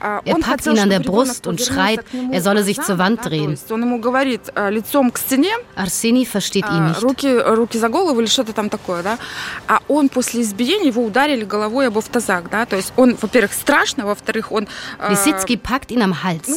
[0.00, 3.58] Er packt ihn an der Brust und schreit, er solle sich zur Wand drehen.
[5.76, 7.02] Arseni versteht ihn nicht.
[15.08, 16.48] Lisitsky packt ihn am Hals.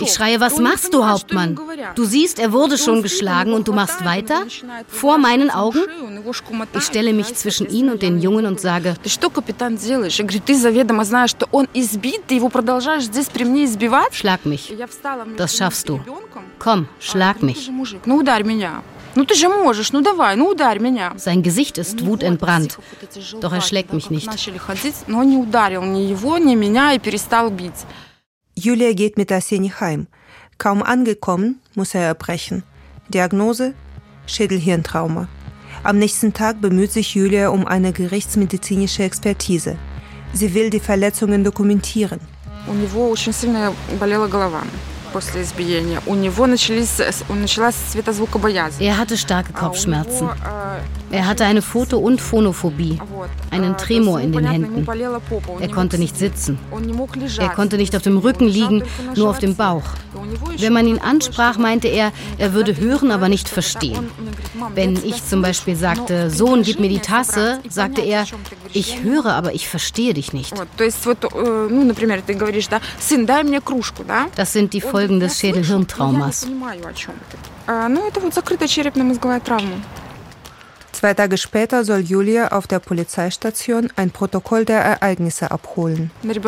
[0.00, 1.58] Ich schreie, was machst du, Hauptmann?
[1.94, 4.42] Du siehst, er wurde schon geschlagen und du machst weiter?
[4.88, 5.80] Vor meinen Augen?
[6.76, 8.94] Ich stelle mich zwischen ihn und den Jungen und sage,
[14.12, 14.74] Schlag mich.
[15.36, 16.00] Das schaffst du.
[16.58, 17.70] Komm, schlag mich.
[21.16, 22.78] Sein Gesicht ist wutentbrannt,
[23.40, 24.30] doch er schlägt mich nicht.
[28.54, 30.06] Julia geht mit Arseni heim.
[30.58, 32.64] Kaum angekommen, muss er erbrechen.
[33.08, 33.74] Diagnose?
[34.26, 35.28] Schädelhirntrauma.
[35.84, 39.78] Am nächsten Tag bemüht sich Julia um eine gerichtsmedizinische Expertise.
[40.32, 42.20] Sie will die Verletzungen dokumentieren.
[42.68, 44.62] У него очень сильно болела голова.
[45.13, 46.01] после избиения.
[46.07, 48.83] У него начались, началась светозвукобоязнь.
[48.83, 50.29] Er hatte starke Kopfschmerzen.
[51.11, 52.99] Er hatte eine Foto- und Phonophobie,
[53.51, 54.87] einen Tremor in den Händen.
[55.59, 56.57] Er konnte nicht sitzen.
[57.37, 58.83] Er konnte nicht auf dem Rücken liegen,
[59.15, 59.83] nur auf dem Bauch.
[60.57, 64.09] Wenn man ihn ansprach, meinte er, er würde hören, aber nicht verstehen.
[64.73, 68.25] Wenn ich zum Beispiel sagte, Sohn, gib mir die Tasse, sagte er,
[68.73, 70.53] ich höre, aber ich verstehe dich nicht.
[74.35, 76.46] Das sind die Folgen des Schädelhirntraumas.
[80.98, 86.10] Zwei Tage später soll Julia auf der Polizeistation ein Protokoll der Ereignisse abholen.
[86.22, 86.40] Wir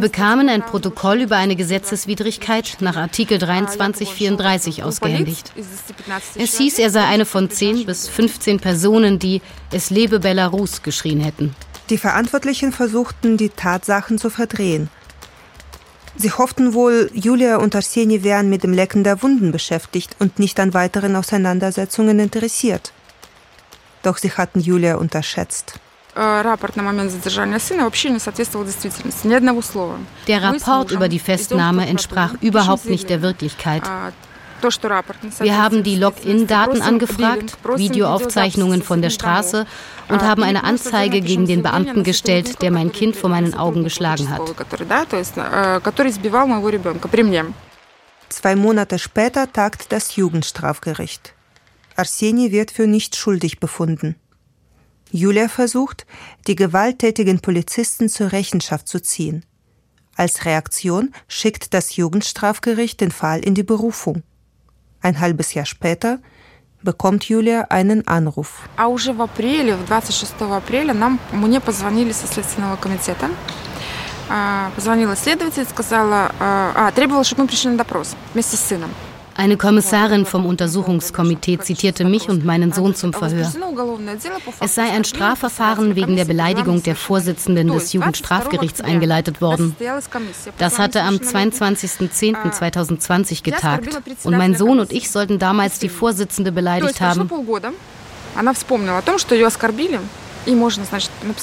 [0.00, 5.52] bekamen ein Protokoll über eine Gesetzeswidrigkeit nach Artikel 2334 ausgehändigt.
[6.36, 11.20] Es hieß, er sei eine von 10 bis 15 Personen, die Es lebe Belarus geschrien
[11.20, 11.54] hätten.
[11.90, 14.88] Die Verantwortlichen versuchten, die Tatsachen zu verdrehen.
[16.20, 20.60] Sie hofften wohl, Julia und Arseni wären mit dem Lecken der Wunden beschäftigt und nicht
[20.60, 22.92] an weiteren Auseinandersetzungen interessiert.
[24.02, 25.80] Doch sie hatten Julia unterschätzt.
[26.14, 26.44] Der
[30.42, 33.82] Rapport über die Festnahme entsprach überhaupt nicht der Wirklichkeit.
[34.62, 39.66] Wir haben die Login-Daten angefragt, Videoaufzeichnungen von der Straße
[40.08, 44.28] und haben eine Anzeige gegen den Beamten gestellt, der mein Kind vor meinen Augen geschlagen
[44.30, 44.42] hat.
[48.28, 51.34] Zwei Monate später tagt das Jugendstrafgericht.
[51.96, 54.16] Arseni wird für nicht schuldig befunden.
[55.10, 56.06] Julia versucht,
[56.46, 59.44] die gewalttätigen Polizisten zur Rechenschaft zu ziehen.
[60.16, 64.22] Als Reaktion schickt das Jugendstrafgericht den Fall in die Berufung.
[65.01, 66.19] Ein halbes Jahr später
[66.81, 68.67] bekommt Julia einen Anruf.
[68.77, 73.29] А уже в апреле, 26 апреля, нам, мне позвонили со Следственного комитета.
[74.75, 78.89] Позвонила следователь, сказала, а, требовала, чтобы мы пришли на допрос вместе с сыном.
[79.40, 83.50] Eine Kommissarin vom Untersuchungskomitee zitierte mich und meinen Sohn zum Verhör.
[84.60, 89.74] Es sei ein Strafverfahren wegen der Beleidigung der Vorsitzenden des Jugendstrafgerichts eingeleitet worden.
[90.58, 97.00] Das hatte am 22.10.2020 getagt und mein Sohn und ich sollten damals die Vorsitzende beleidigt
[97.00, 97.30] haben.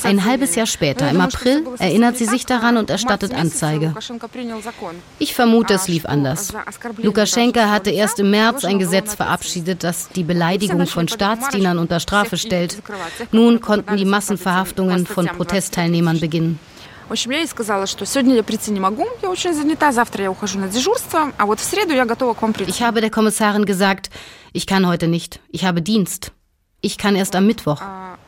[0.04, 3.93] Ein halbes Jahr später, im April, erinnert sie sich daran und erstattet Anzeige.
[5.20, 6.54] Ich vermute, es lief anders.
[6.98, 12.38] Lukaschenka hatte erst im März ein Gesetz verabschiedet, das die Beleidigung von Staatsdienern unter Strafe
[12.38, 12.82] stellt.
[13.32, 16.60] Nun konnten die Massenverhaftungen von Protestteilnehmern beginnen.
[17.10, 17.24] Ich
[22.84, 24.10] habe der Kommissarin gesagt,
[24.54, 26.32] ich kann heute nicht, ich habe Dienst.
[26.82, 27.82] Ich kann erst am Mittwoch.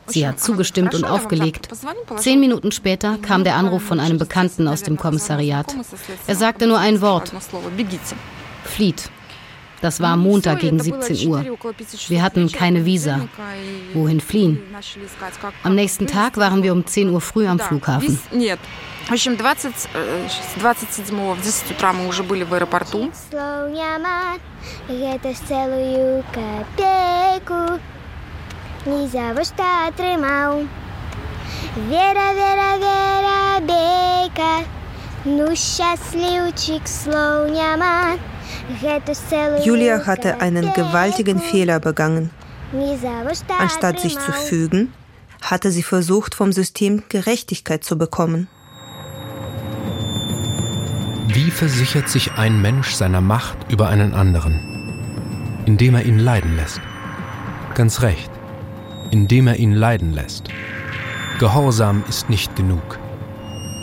[0.09, 1.69] Sie hat zugestimmt und aufgelegt.
[2.17, 5.75] Zehn Minuten später kam der Anruf von einem Bekannten aus dem Kommissariat.
[6.27, 7.31] Er sagte nur ein Wort.
[8.63, 9.09] Flieht.
[9.81, 11.45] Das war Montag gegen 17 Uhr.
[12.07, 13.27] Wir hatten keine Visa.
[13.93, 14.59] Wohin fliehen?
[15.63, 18.17] Am nächsten Tag waren wir um 10 Uhr früh am Flughafen.
[19.07, 19.71] В общем, 20,
[20.57, 23.11] 27 в 10 утра мы уже были в аэропорту.
[28.85, 30.61] Ні за вошта тримав.
[31.89, 34.65] Віра, віра, віра, бійка,
[39.63, 42.29] Julia hatte einen gewaltigen Fehler begangen.
[43.59, 44.93] Anstatt sich zu fügen,
[45.41, 48.47] hatte sie versucht, vom System Gerechtigkeit zu bekommen.
[51.27, 55.63] Wie versichert sich ein Mensch seiner Macht über einen anderen?
[55.65, 56.81] Indem er ihn leiden lässt.
[57.73, 58.29] Ganz recht,
[59.10, 60.48] indem er ihn leiden lässt.
[61.38, 62.98] Gehorsam ist nicht genug.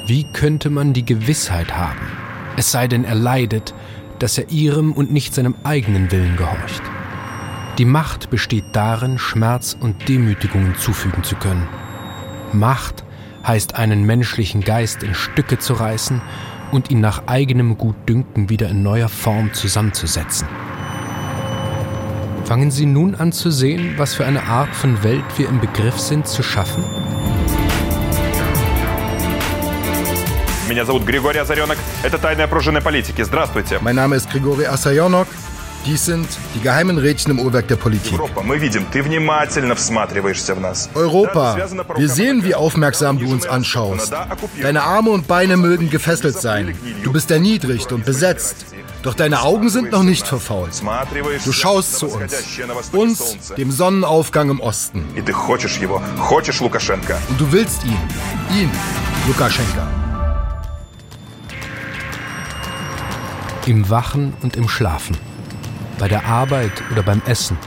[0.05, 1.99] Wie könnte man die Gewissheit haben,
[2.55, 3.73] es sei denn er leidet,
[4.19, 6.81] dass er ihrem und nicht seinem eigenen Willen gehorcht?
[7.77, 11.67] Die Macht besteht darin, Schmerz und Demütigungen zufügen zu können.
[12.53, 13.03] Macht
[13.45, 16.21] heißt einen menschlichen Geist in Stücke zu reißen
[16.71, 20.47] und ihn nach eigenem Gutdünken wieder in neuer Form zusammenzusetzen.
[22.46, 25.98] Fangen Sie nun an zu sehen, was für eine Art von Welt wir im Begriff
[25.98, 26.84] sind zu schaffen?
[30.68, 31.76] Меня зовут Григорий Озаренок.
[32.02, 33.22] Это «Тайная пружина политики».
[33.22, 33.78] Здравствуйте.
[33.80, 35.28] Mein Name ist Grigori Asayonok.
[35.84, 38.12] Dies sind die geheimen Rädchen im Uhrwerk der Politik.
[38.12, 40.88] Европа, мы видим, ты внимательно всматриваешься в нас.
[40.94, 41.56] Europa,
[41.96, 44.12] wir sehen, wie aufmerksam du uns anschaust.
[44.62, 46.74] Deine Arme und Beine mögen gefesselt sein.
[47.02, 48.66] Du bist erniedrigt und besetzt.
[49.07, 50.83] Doch deine Augen sind noch nicht verfault.
[51.45, 52.59] Du schaust zu uns.
[52.91, 55.05] Uns, dem Sonnenaufgang im Osten.
[55.15, 55.25] Und
[57.39, 57.97] du willst ihn.
[58.53, 58.69] Ihn,
[59.25, 59.87] Lukaschenka.
[63.65, 65.17] Im Wachen und im Schlafen
[65.97, 67.57] bei der Arbeit oder beim Essen,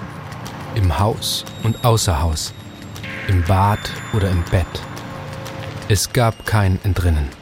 [0.75, 2.53] im Haus und außer Haus,
[3.29, 3.81] im Bad
[4.13, 4.67] oder im Bett.
[5.89, 7.40] Es gab kein Entrinnen.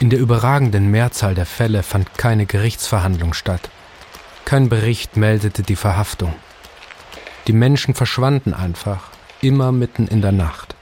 [0.00, 3.68] In der überragenden Mehrzahl der Fälle fand keine Gerichtsverhandlung statt.
[4.44, 6.34] Kein Bericht meldete die Verhaftung.
[7.48, 10.76] Die Menschen verschwanden einfach, immer mitten in der Nacht.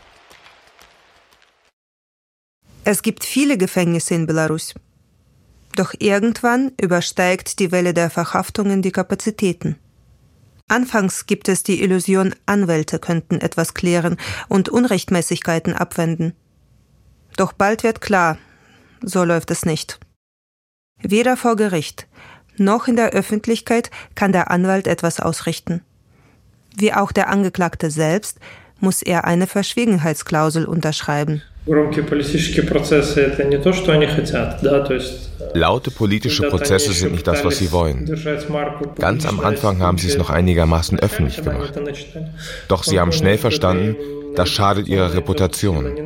[2.85, 4.75] Es gibt viele Gefängnisse in Belarus.
[5.77, 9.77] Doch irgendwann übersteigt die Welle der Verhaftungen die Kapazitäten.
[10.69, 14.17] Anfangs gibt es die Illusion, Anwälte könnten etwas klären
[14.49, 16.35] und Unrechtmäßigkeiten abwenden.
[17.37, 18.39] Doch bald wird klar,
[19.03, 19.99] so läuft es nicht.
[21.03, 22.07] Weder vor Gericht
[22.59, 25.83] noch in der Öffentlichkeit kann der Anwalt etwas ausrichten.
[26.77, 28.39] Wie auch der Angeklagte selbst
[28.81, 31.43] muss er eine Verschwiegenheitsklausel unterschreiben.
[31.67, 32.03] Laute
[35.91, 38.07] politische Prozesse sind nicht das, was sie wollen.
[38.99, 41.75] Ganz am Anfang haben sie es noch einigermaßen öffentlich gemacht.
[42.69, 43.97] Doch sie haben schnell verstanden,
[44.37, 45.97] das schadet ihrer Reputation.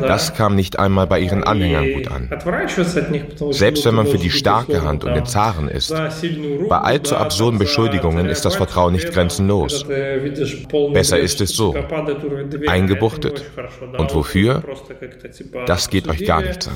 [0.00, 2.30] Das kam nicht einmal bei ihren Anhängern gut an.
[3.50, 5.94] Selbst wenn man für die starke Hand und den Zaren ist,
[6.68, 9.86] bei allzu absurden Beschuldigungen ist das Vertrauen nicht grenzenlos.
[10.92, 11.74] Besser ist es so.
[12.66, 13.44] Eingebuchtet.
[13.96, 14.62] Und wofür?
[15.66, 16.74] Das geht euch gar nichts an.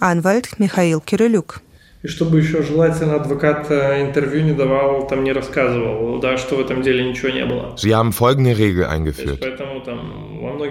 [0.00, 1.60] Anwalt Michail Kirilluk
[2.03, 6.81] И чтобы еще желательно адвокат интервью не давал, там не рассказывал, да, что в этом
[6.81, 7.75] деле ничего не было.
[7.75, 9.45] Sie haben folgende Regel eingeführt.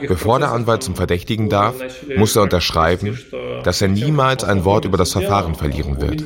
[0.08, 1.74] Bevor der Anwalt zum Verdächtigen darf,
[2.16, 3.18] muss er unterschreiben,
[3.62, 6.24] dass er niemals ein Wort über das Verfahren verlieren wird.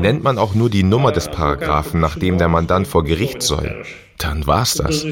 [0.00, 3.84] Nennt man auch nur die Nummer des Paragraphen, nach dem der Mandant vor Gericht soll,
[4.16, 5.04] dann war's das.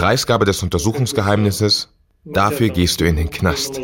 [0.00, 1.88] Preisgabe des Untersuchungsgeheimnisses
[2.33, 3.79] Dafür gehst du in den Knast.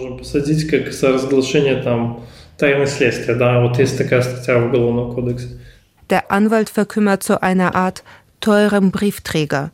[6.09, 8.03] Der Anwalt verkümmert zu einer Art
[8.41, 9.71] teurem Briefträger,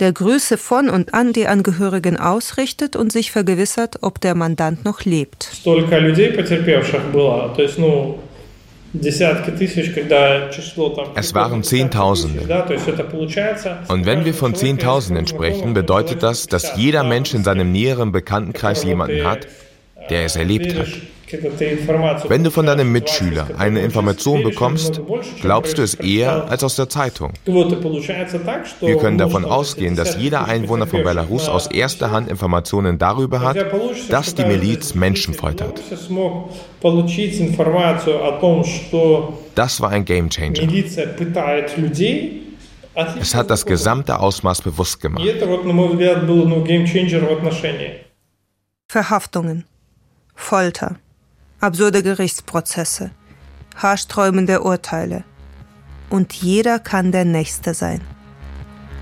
[0.00, 5.04] der Grüße von und an die Angehörigen ausrichtet und sich vergewissert, ob der Mandant noch
[5.04, 5.50] lebt.
[11.14, 12.40] Es waren Zehntausende.
[13.88, 18.82] Und wenn wir von Zehntausenden sprechen, bedeutet das, dass jeder Mensch in seinem näheren Bekanntenkreis
[18.82, 19.46] jemanden hat,
[20.10, 20.88] der es erlebt hat.
[22.28, 25.00] Wenn du von deinem Mitschüler eine Information bekommst,
[25.40, 27.32] glaubst du es eher als aus der Zeitung.
[27.44, 33.56] Wir können davon ausgehen, dass jeder Einwohner von Belarus aus erster Hand Informationen darüber hat,
[34.08, 35.80] dass die Miliz Menschen foltert.
[39.54, 40.68] Das war ein Gamechanger.
[43.20, 45.24] Es hat das gesamte Ausmaß bewusst gemacht.
[48.88, 49.64] Verhaftungen,
[50.40, 50.96] Folter
[51.60, 53.10] absurde Gerichtsprozesse,
[53.76, 55.22] haarsträubende Urteile.
[56.08, 58.00] Und jeder kann der Nächste sein.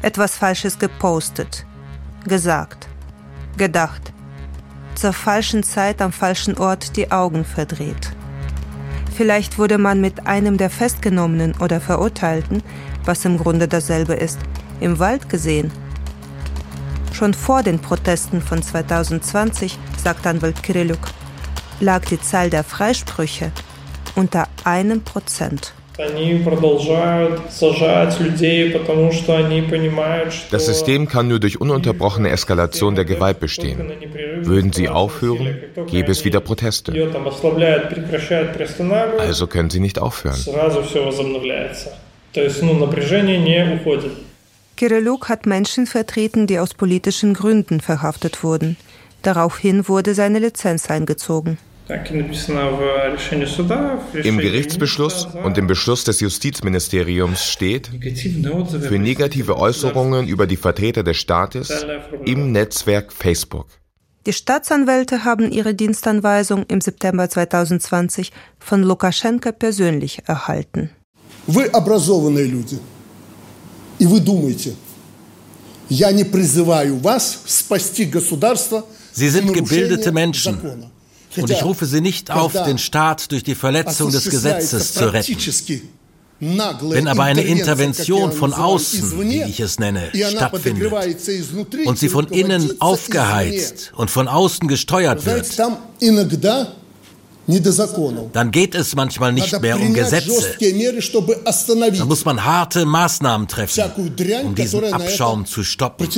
[0.03, 1.65] Etwas Falsches gepostet,
[2.27, 2.89] gesagt,
[3.57, 4.13] gedacht,
[4.95, 8.11] zur falschen Zeit am falschen Ort die Augen verdreht.
[9.17, 12.63] Vielleicht wurde man mit einem der Festgenommenen oder Verurteilten,
[13.05, 14.41] was im Grunde dasselbe ist,
[14.81, 15.71] im Wald gesehen.
[17.13, 21.01] Schon vor den Protesten von 2020, sagt Anwalt Kirilluk,
[21.81, 23.53] lag die Zahl der Freisprüche
[24.17, 25.73] unter einem Prozent.
[30.51, 33.93] Das System kann nur durch ununterbrochene Eskalation der Gewalt bestehen.
[34.43, 35.59] Würden sie aufhören,
[35.89, 36.93] gäbe es wieder Proteste.
[39.19, 40.39] Also können sie nicht aufhören.
[44.77, 48.77] Kirilluk hat Menschen vertreten, die aus politischen Gründen verhaftet wurden.
[49.23, 51.59] Daraufhin wurde seine Lizenz eingezogen.
[54.24, 61.18] Im Gerichtsbeschluss und im Beschluss des Justizministeriums steht, für negative Äußerungen über die Vertreter des
[61.18, 61.86] Staates
[62.26, 63.68] im Netzwerk Facebook.
[64.26, 70.92] Die Staatsanwälte haben ihre Dienstanweisung im September 2020 von Lukaschenka persönlich erhalten.
[71.46, 72.80] Вы образованные люди.
[74.00, 74.76] И вы думаете,
[75.90, 80.58] я не призываю вас спасти государство Sie sind gebildete Menschen.
[81.37, 85.37] Und ich rufe Sie nicht auf, den Staat durch die Verletzung des Gesetzes zu retten.
[86.41, 90.93] Wenn aber eine Intervention von außen, wie ich es nenne, stattfindet
[91.85, 95.59] und sie von innen aufgeheizt und von außen gesteuert wird,
[98.33, 100.55] dann geht es manchmal nicht mehr um Gesetze.
[100.61, 103.83] Da muss man harte Maßnahmen treffen,
[104.45, 106.09] um diesen Abschaum zu stoppen.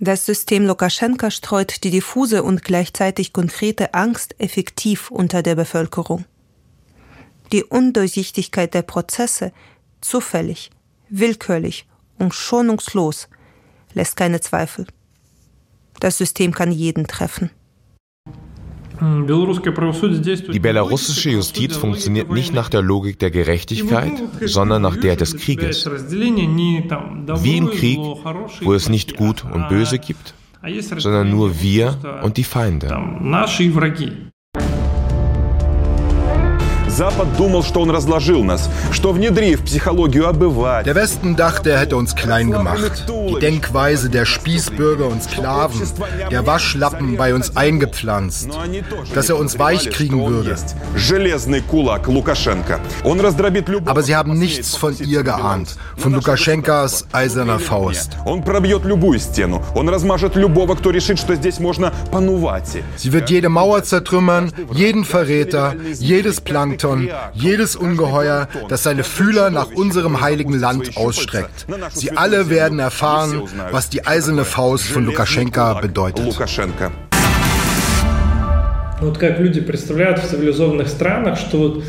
[0.00, 6.24] Das System Lukaschenka streut die diffuse und gleichzeitig konkrete Angst effektiv unter der Bevölkerung.
[7.50, 9.52] Die Undurchsichtigkeit der Prozesse,
[10.00, 10.70] zufällig,
[11.08, 13.28] willkürlich und schonungslos,
[13.94, 14.86] lässt keine Zweifel.
[15.98, 17.50] Das System kann jeden treffen.
[19.00, 24.12] Die belarussische Justiz funktioniert nicht nach der Logik der Gerechtigkeit,
[24.44, 25.86] sondern nach der des Krieges.
[25.86, 30.34] Wie im Krieg, wo es nicht Gut und Böse gibt,
[30.96, 32.88] sondern nur wir und die Feinde.
[36.97, 40.93] Запад думал, что он разложил нас, что внедрив психологию обывателя.
[40.93, 43.05] Der Westen dachte, er hätte uns klein gemacht.
[43.07, 45.81] Die Denkweise der Spießbürger und Sklaven,
[46.29, 48.49] der Waschlappen bei uns eingepflanzt,
[49.15, 50.55] dass er uns weich kriegen würde.
[53.85, 58.17] Aber sie haben nichts von ihr geahnt, von Lukaschenkas eiserner Faust.
[62.95, 69.49] Sie wird jede Mauer zertrümmern, jeden Verräter, jedes Plankton Plankton, jedes Ungeheuer, das seine Fühler
[69.49, 71.65] nach unserem heiligen Land ausstreckt.
[71.91, 76.25] Sie alle werden erfahren, was die eiserne Faust von Lukaschenka bedeutet.
[79.01, 81.83] Вот как люди представляют в цивилизованных странах, что вот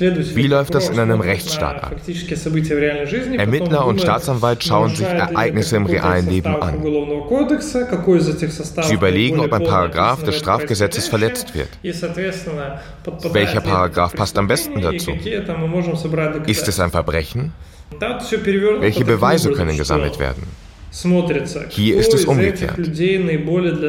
[0.00, 1.96] wie läuft das in einem Rechtsstaat ab?
[3.36, 6.82] Ermittler und Staatsanwalt schauen sich Ereignisse im realen Leben an.
[8.82, 11.68] Sie überlegen, ob ein Paragraph des Strafgesetzes verletzt wird.
[13.32, 15.12] Welcher Paragraph passt am besten dazu?
[16.46, 17.52] Ist es ein Verbrechen?
[18.80, 20.42] Welche Beweise können gesammelt werden?
[21.68, 22.78] Hier ist es umgekehrt.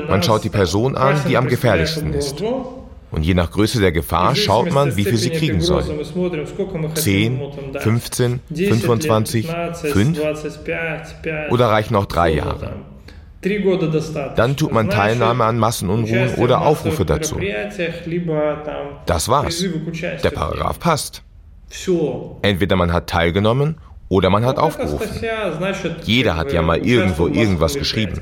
[0.10, 2.42] Man schaut die Person an, die am gefährlichsten ist.
[3.14, 5.84] Und je nach Größe der Gefahr schaut man, wie viel sie kriegen soll.
[6.96, 7.40] 10,
[7.80, 10.20] 15, 25, 5
[11.52, 12.74] oder reichen auch drei Jahre.
[14.36, 17.40] Dann tut man Teilnahme an Massenunruhen oder Aufrufe dazu.
[19.06, 19.64] Das war's.
[20.24, 21.22] Der Paragraph passt.
[22.42, 23.78] Entweder man hat teilgenommen
[24.10, 25.10] oder man hat aufgerufen.
[26.04, 28.22] Jeder hat ja mal irgendwo irgendwas geschrieben.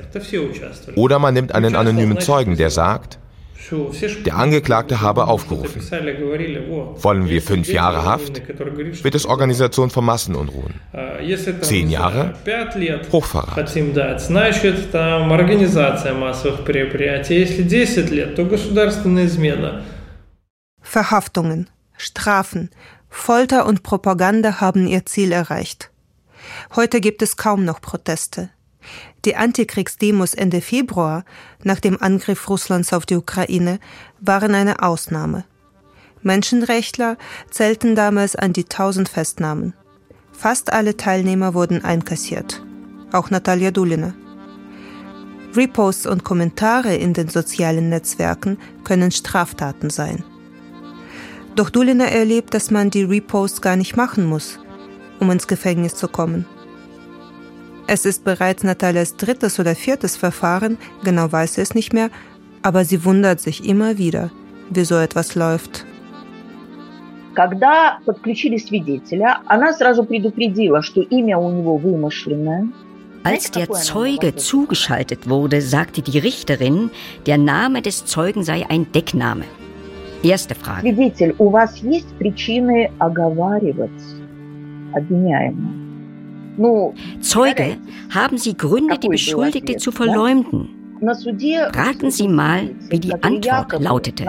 [0.96, 3.20] Oder man nimmt einen anonymen Zeugen, der sagt,
[4.26, 5.82] der Angeklagte habe aufgerufen.
[5.82, 8.42] Wollen wir fünf Jahre Haft,
[9.04, 10.80] wird es Organisation von Massenunruhen.
[11.62, 12.34] Zehn Jahre
[13.12, 13.70] Hochverrat.
[20.82, 22.70] Verhaftungen, Strafen,
[23.10, 25.92] Folter und Propaganda haben ihr Ziel erreicht.
[26.76, 28.50] Heute gibt es kaum noch Proteste.
[29.26, 31.26] Die Antikriegsdemos Ende Februar,
[31.64, 33.80] nach dem Angriff Russlands auf die Ukraine,
[34.20, 35.46] waren eine Ausnahme.
[36.24, 37.18] Menschenrechtler
[37.50, 39.74] zählten damals an die tausend Festnahmen.
[40.32, 42.64] Fast alle Teilnehmer wurden einkassiert.
[43.12, 44.16] Auch Natalia Dulina.
[45.56, 50.24] Reposts und Kommentare in den sozialen Netzwerken können Straftaten sein.
[51.56, 54.60] Doch Dulina erlebt, dass man die Reposts gar nicht machen muss,
[55.20, 56.46] um ins Gefängnis zu kommen.
[57.89, 62.11] Es ist bereits Natalias drittes oder viertes Verfahren, genau weiß sie es nicht mehr,
[62.63, 64.31] aber sie wundert sich immer wieder,
[64.71, 65.85] wie so etwas läuft.
[67.35, 72.69] Когда подключили свидетеля, она сразу предупредила, что имя у него вымышленное.
[73.25, 76.91] Als der Zeuge zugeschaltet wurde, sagte die Richterin,
[77.27, 79.45] der Name des Zeugen sei ein Deckname.
[80.23, 80.81] Erste Frage.
[80.81, 83.91] Свидетель, у вас есть причины оговаривать
[84.95, 85.80] обвиняемого?
[87.22, 87.78] Zeuge,
[88.14, 90.70] haben Sie Gründe, die Beschuldigte zu verleumden?
[91.02, 94.26] Raten Sie mal, wie die Antwort lautete.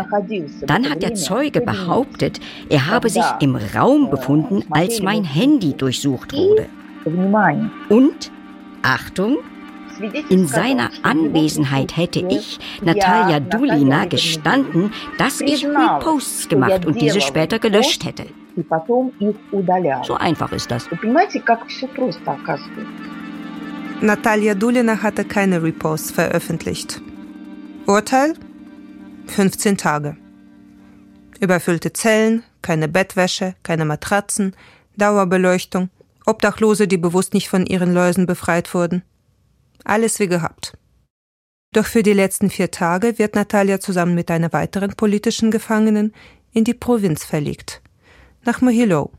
[0.66, 6.32] Dann hat der Zeuge behauptet, er habe sich im Raum befunden, als mein Handy durchsucht
[6.32, 6.66] wurde.
[7.90, 8.30] Und,
[8.82, 9.38] Achtung,
[10.30, 17.58] in seiner Anwesenheit hätte ich, Natalia Dulina, gestanden, dass ich Reposts gemacht und diese später
[17.58, 18.24] gelöscht hätte.
[20.04, 20.88] So einfach ist das.
[24.00, 27.00] Natalia Dulina hatte keine Reposts veröffentlicht.
[27.86, 28.34] Urteil?
[29.28, 30.16] 15 Tage.
[31.40, 34.54] Überfüllte Zellen, keine Bettwäsche, keine Matratzen,
[34.96, 35.90] Dauerbeleuchtung,
[36.26, 39.02] Obdachlose, die bewusst nicht von ihren Läusen befreit wurden.
[39.84, 40.76] Alles wie gehabt.
[41.72, 46.12] Doch für die letzten vier Tage wird Natalia zusammen mit einer weiteren politischen Gefangenen
[46.52, 47.81] in die Provinz verlegt.
[48.44, 49.10] Nach Mohilou,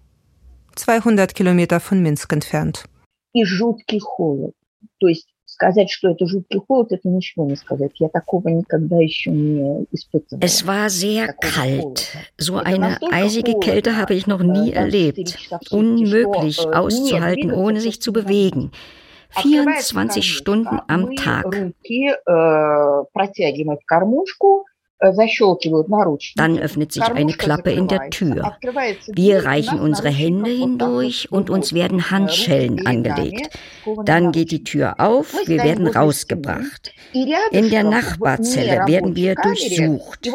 [0.76, 2.84] 200 Kilometer von Minsk entfernt.
[10.42, 12.18] Es war sehr kalt.
[12.38, 15.38] So eine eisige Kälte habe ich noch nie erlebt.
[15.72, 18.72] Unmöglich auszuhalten, ohne sich zu bewegen.
[19.30, 21.74] 24 Stunden am Tag.
[26.36, 28.58] Dann öffnet sich eine Klappe in der Tür.
[29.08, 33.50] Wir reichen unsere Hände hindurch und uns werden Handschellen angelegt.
[34.06, 36.94] Dann geht die Tür auf, wir werden rausgebracht.
[37.52, 40.30] In der Nachbarzelle werden wir durchsucht.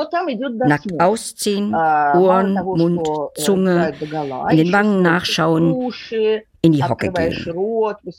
[0.67, 3.93] Nackt ausziehen, Ohren, Mund, Zunge,
[4.51, 5.93] in den Wangen nachschauen,
[6.61, 7.47] in die Hocke gehen.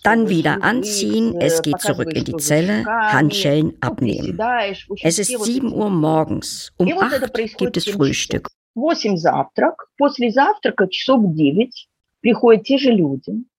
[0.03, 4.39] Dann wieder anziehen, es geht zurück in die Zelle, Handschellen abnehmen.
[5.01, 8.49] Es ist 7 Uhr morgens, um 8 gibt es Frühstück.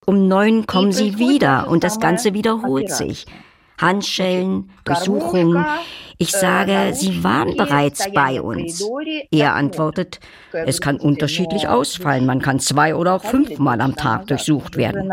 [0.07, 3.27] Um 9 kommen sie wieder und das Ganze wiederholt sich.
[3.80, 5.66] Handschellen, Durchsuchungen.
[6.18, 8.88] Ich sage, Sie waren bereits bei uns.
[9.32, 10.20] Er antwortet,
[10.54, 12.26] es kann unterschiedlich ausfallen.
[12.26, 15.12] Man kann zwei oder auch fünfmal am Tag durchsucht werden.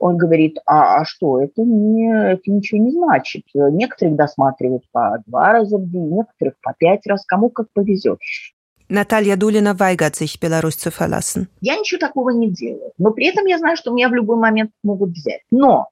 [0.00, 3.42] Он говорит, а, а что, это, не, это ничего не значит.
[3.52, 8.20] Некоторых досматривают по два раза в день, некоторых по пять раз, кому как повезет.
[8.90, 11.48] Natalia Dulina weigert sich, Belarus zu verlassen.
[11.60, 12.92] Я ничего такого не делаю.
[12.96, 15.42] Но при этом я знаю, что меня в любой момент могут взять.
[15.50, 15.88] Но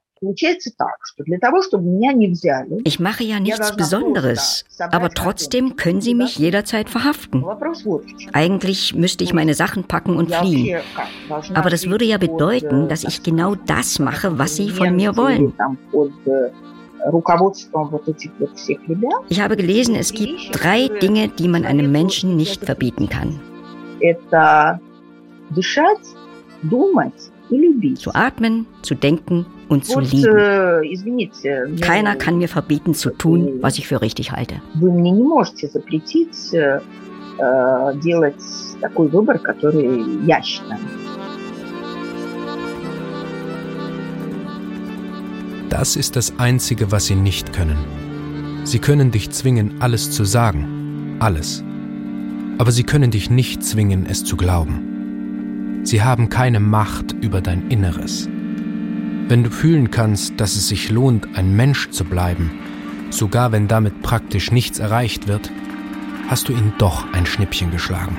[2.84, 7.44] ich mache ja nichts Besonderes, aber trotzdem können Sie mich jederzeit verhaften.
[8.32, 10.80] Eigentlich müsste ich meine Sachen packen und fliehen.
[11.56, 15.54] Aber das würde ja bedeuten, dass ich genau das mache, was Sie von mir wollen.
[19.30, 23.40] Ich habe gelesen, es gibt drei Dinge, die man einem Menschen nicht verbieten kann.
[27.96, 30.38] Zu atmen, zu denken und zu lieben.
[30.38, 34.54] Э, Keiner kann mir verbieten zu tun, was ich für richtig halte.
[34.54, 34.58] Э,
[45.70, 47.78] das ist das Einzige, was sie nicht können.
[48.64, 51.18] Sie können dich zwingen, alles zu sagen.
[51.20, 51.64] Alles.
[52.58, 54.91] Aber sie können dich nicht zwingen, es zu glauben.
[55.84, 58.30] Sie haben keine Macht über dein Inneres.
[59.28, 62.52] Wenn du fühlen kannst, dass es sich lohnt, ein Mensch zu bleiben,
[63.10, 65.52] sogar wenn damit praktisch nichts erreicht wird,
[66.28, 68.18] hast du ihn doch ein Schnippchen geschlagen.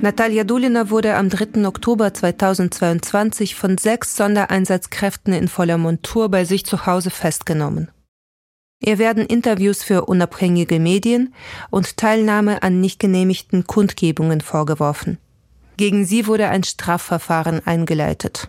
[0.00, 1.66] Natalia Dulina wurde am 3.
[1.66, 7.90] Oktober 2022 von sechs Sondereinsatzkräften in voller Montur bei sich zu Hause festgenommen.
[8.80, 11.34] Ihr werden Interviews für unabhängige Medien
[11.70, 15.18] und Teilnahme an nicht genehmigten Kundgebungen vorgeworfen.
[15.76, 18.48] Gegen sie wurde ein Strafverfahren eingeleitet.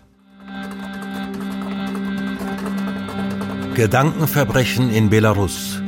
[3.73, 5.81] Gedankenverbrechen in Belarus.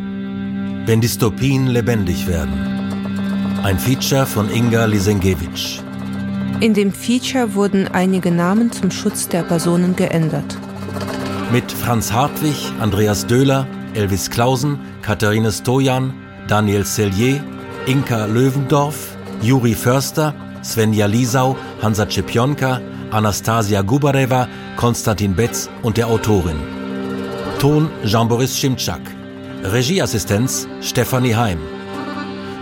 [0.86, 3.60] Wenn Dystopien lebendig werden.
[3.64, 5.84] Ein Feature von Inga Lisenkiewicz.
[6.62, 10.58] In dem Feature wurden einige Namen zum Schutz der Personen geändert.
[11.52, 16.14] Mit Franz Hartwig, Andreas Döhler, Elvis Klausen, Katharine Stojan,
[16.48, 17.42] Daniel Sellier,
[17.88, 22.82] Inka Löwendorf, Juri Förster Svenja Lisau, Hansa Czepionka,
[23.12, 26.58] Anastasia Gubareva, Konstantin Betz und der Autorin.
[27.60, 29.02] Ton Jean-Boris Schimczak.
[29.64, 31.60] Regieassistenz Stefanie Heim.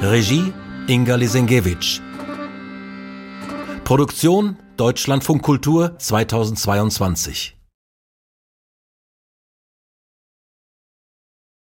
[0.01, 0.53] Regie
[0.87, 2.01] Inga Lisenkiewicz.
[3.83, 7.58] Produktion Deutschlandfunk Kultur 2022.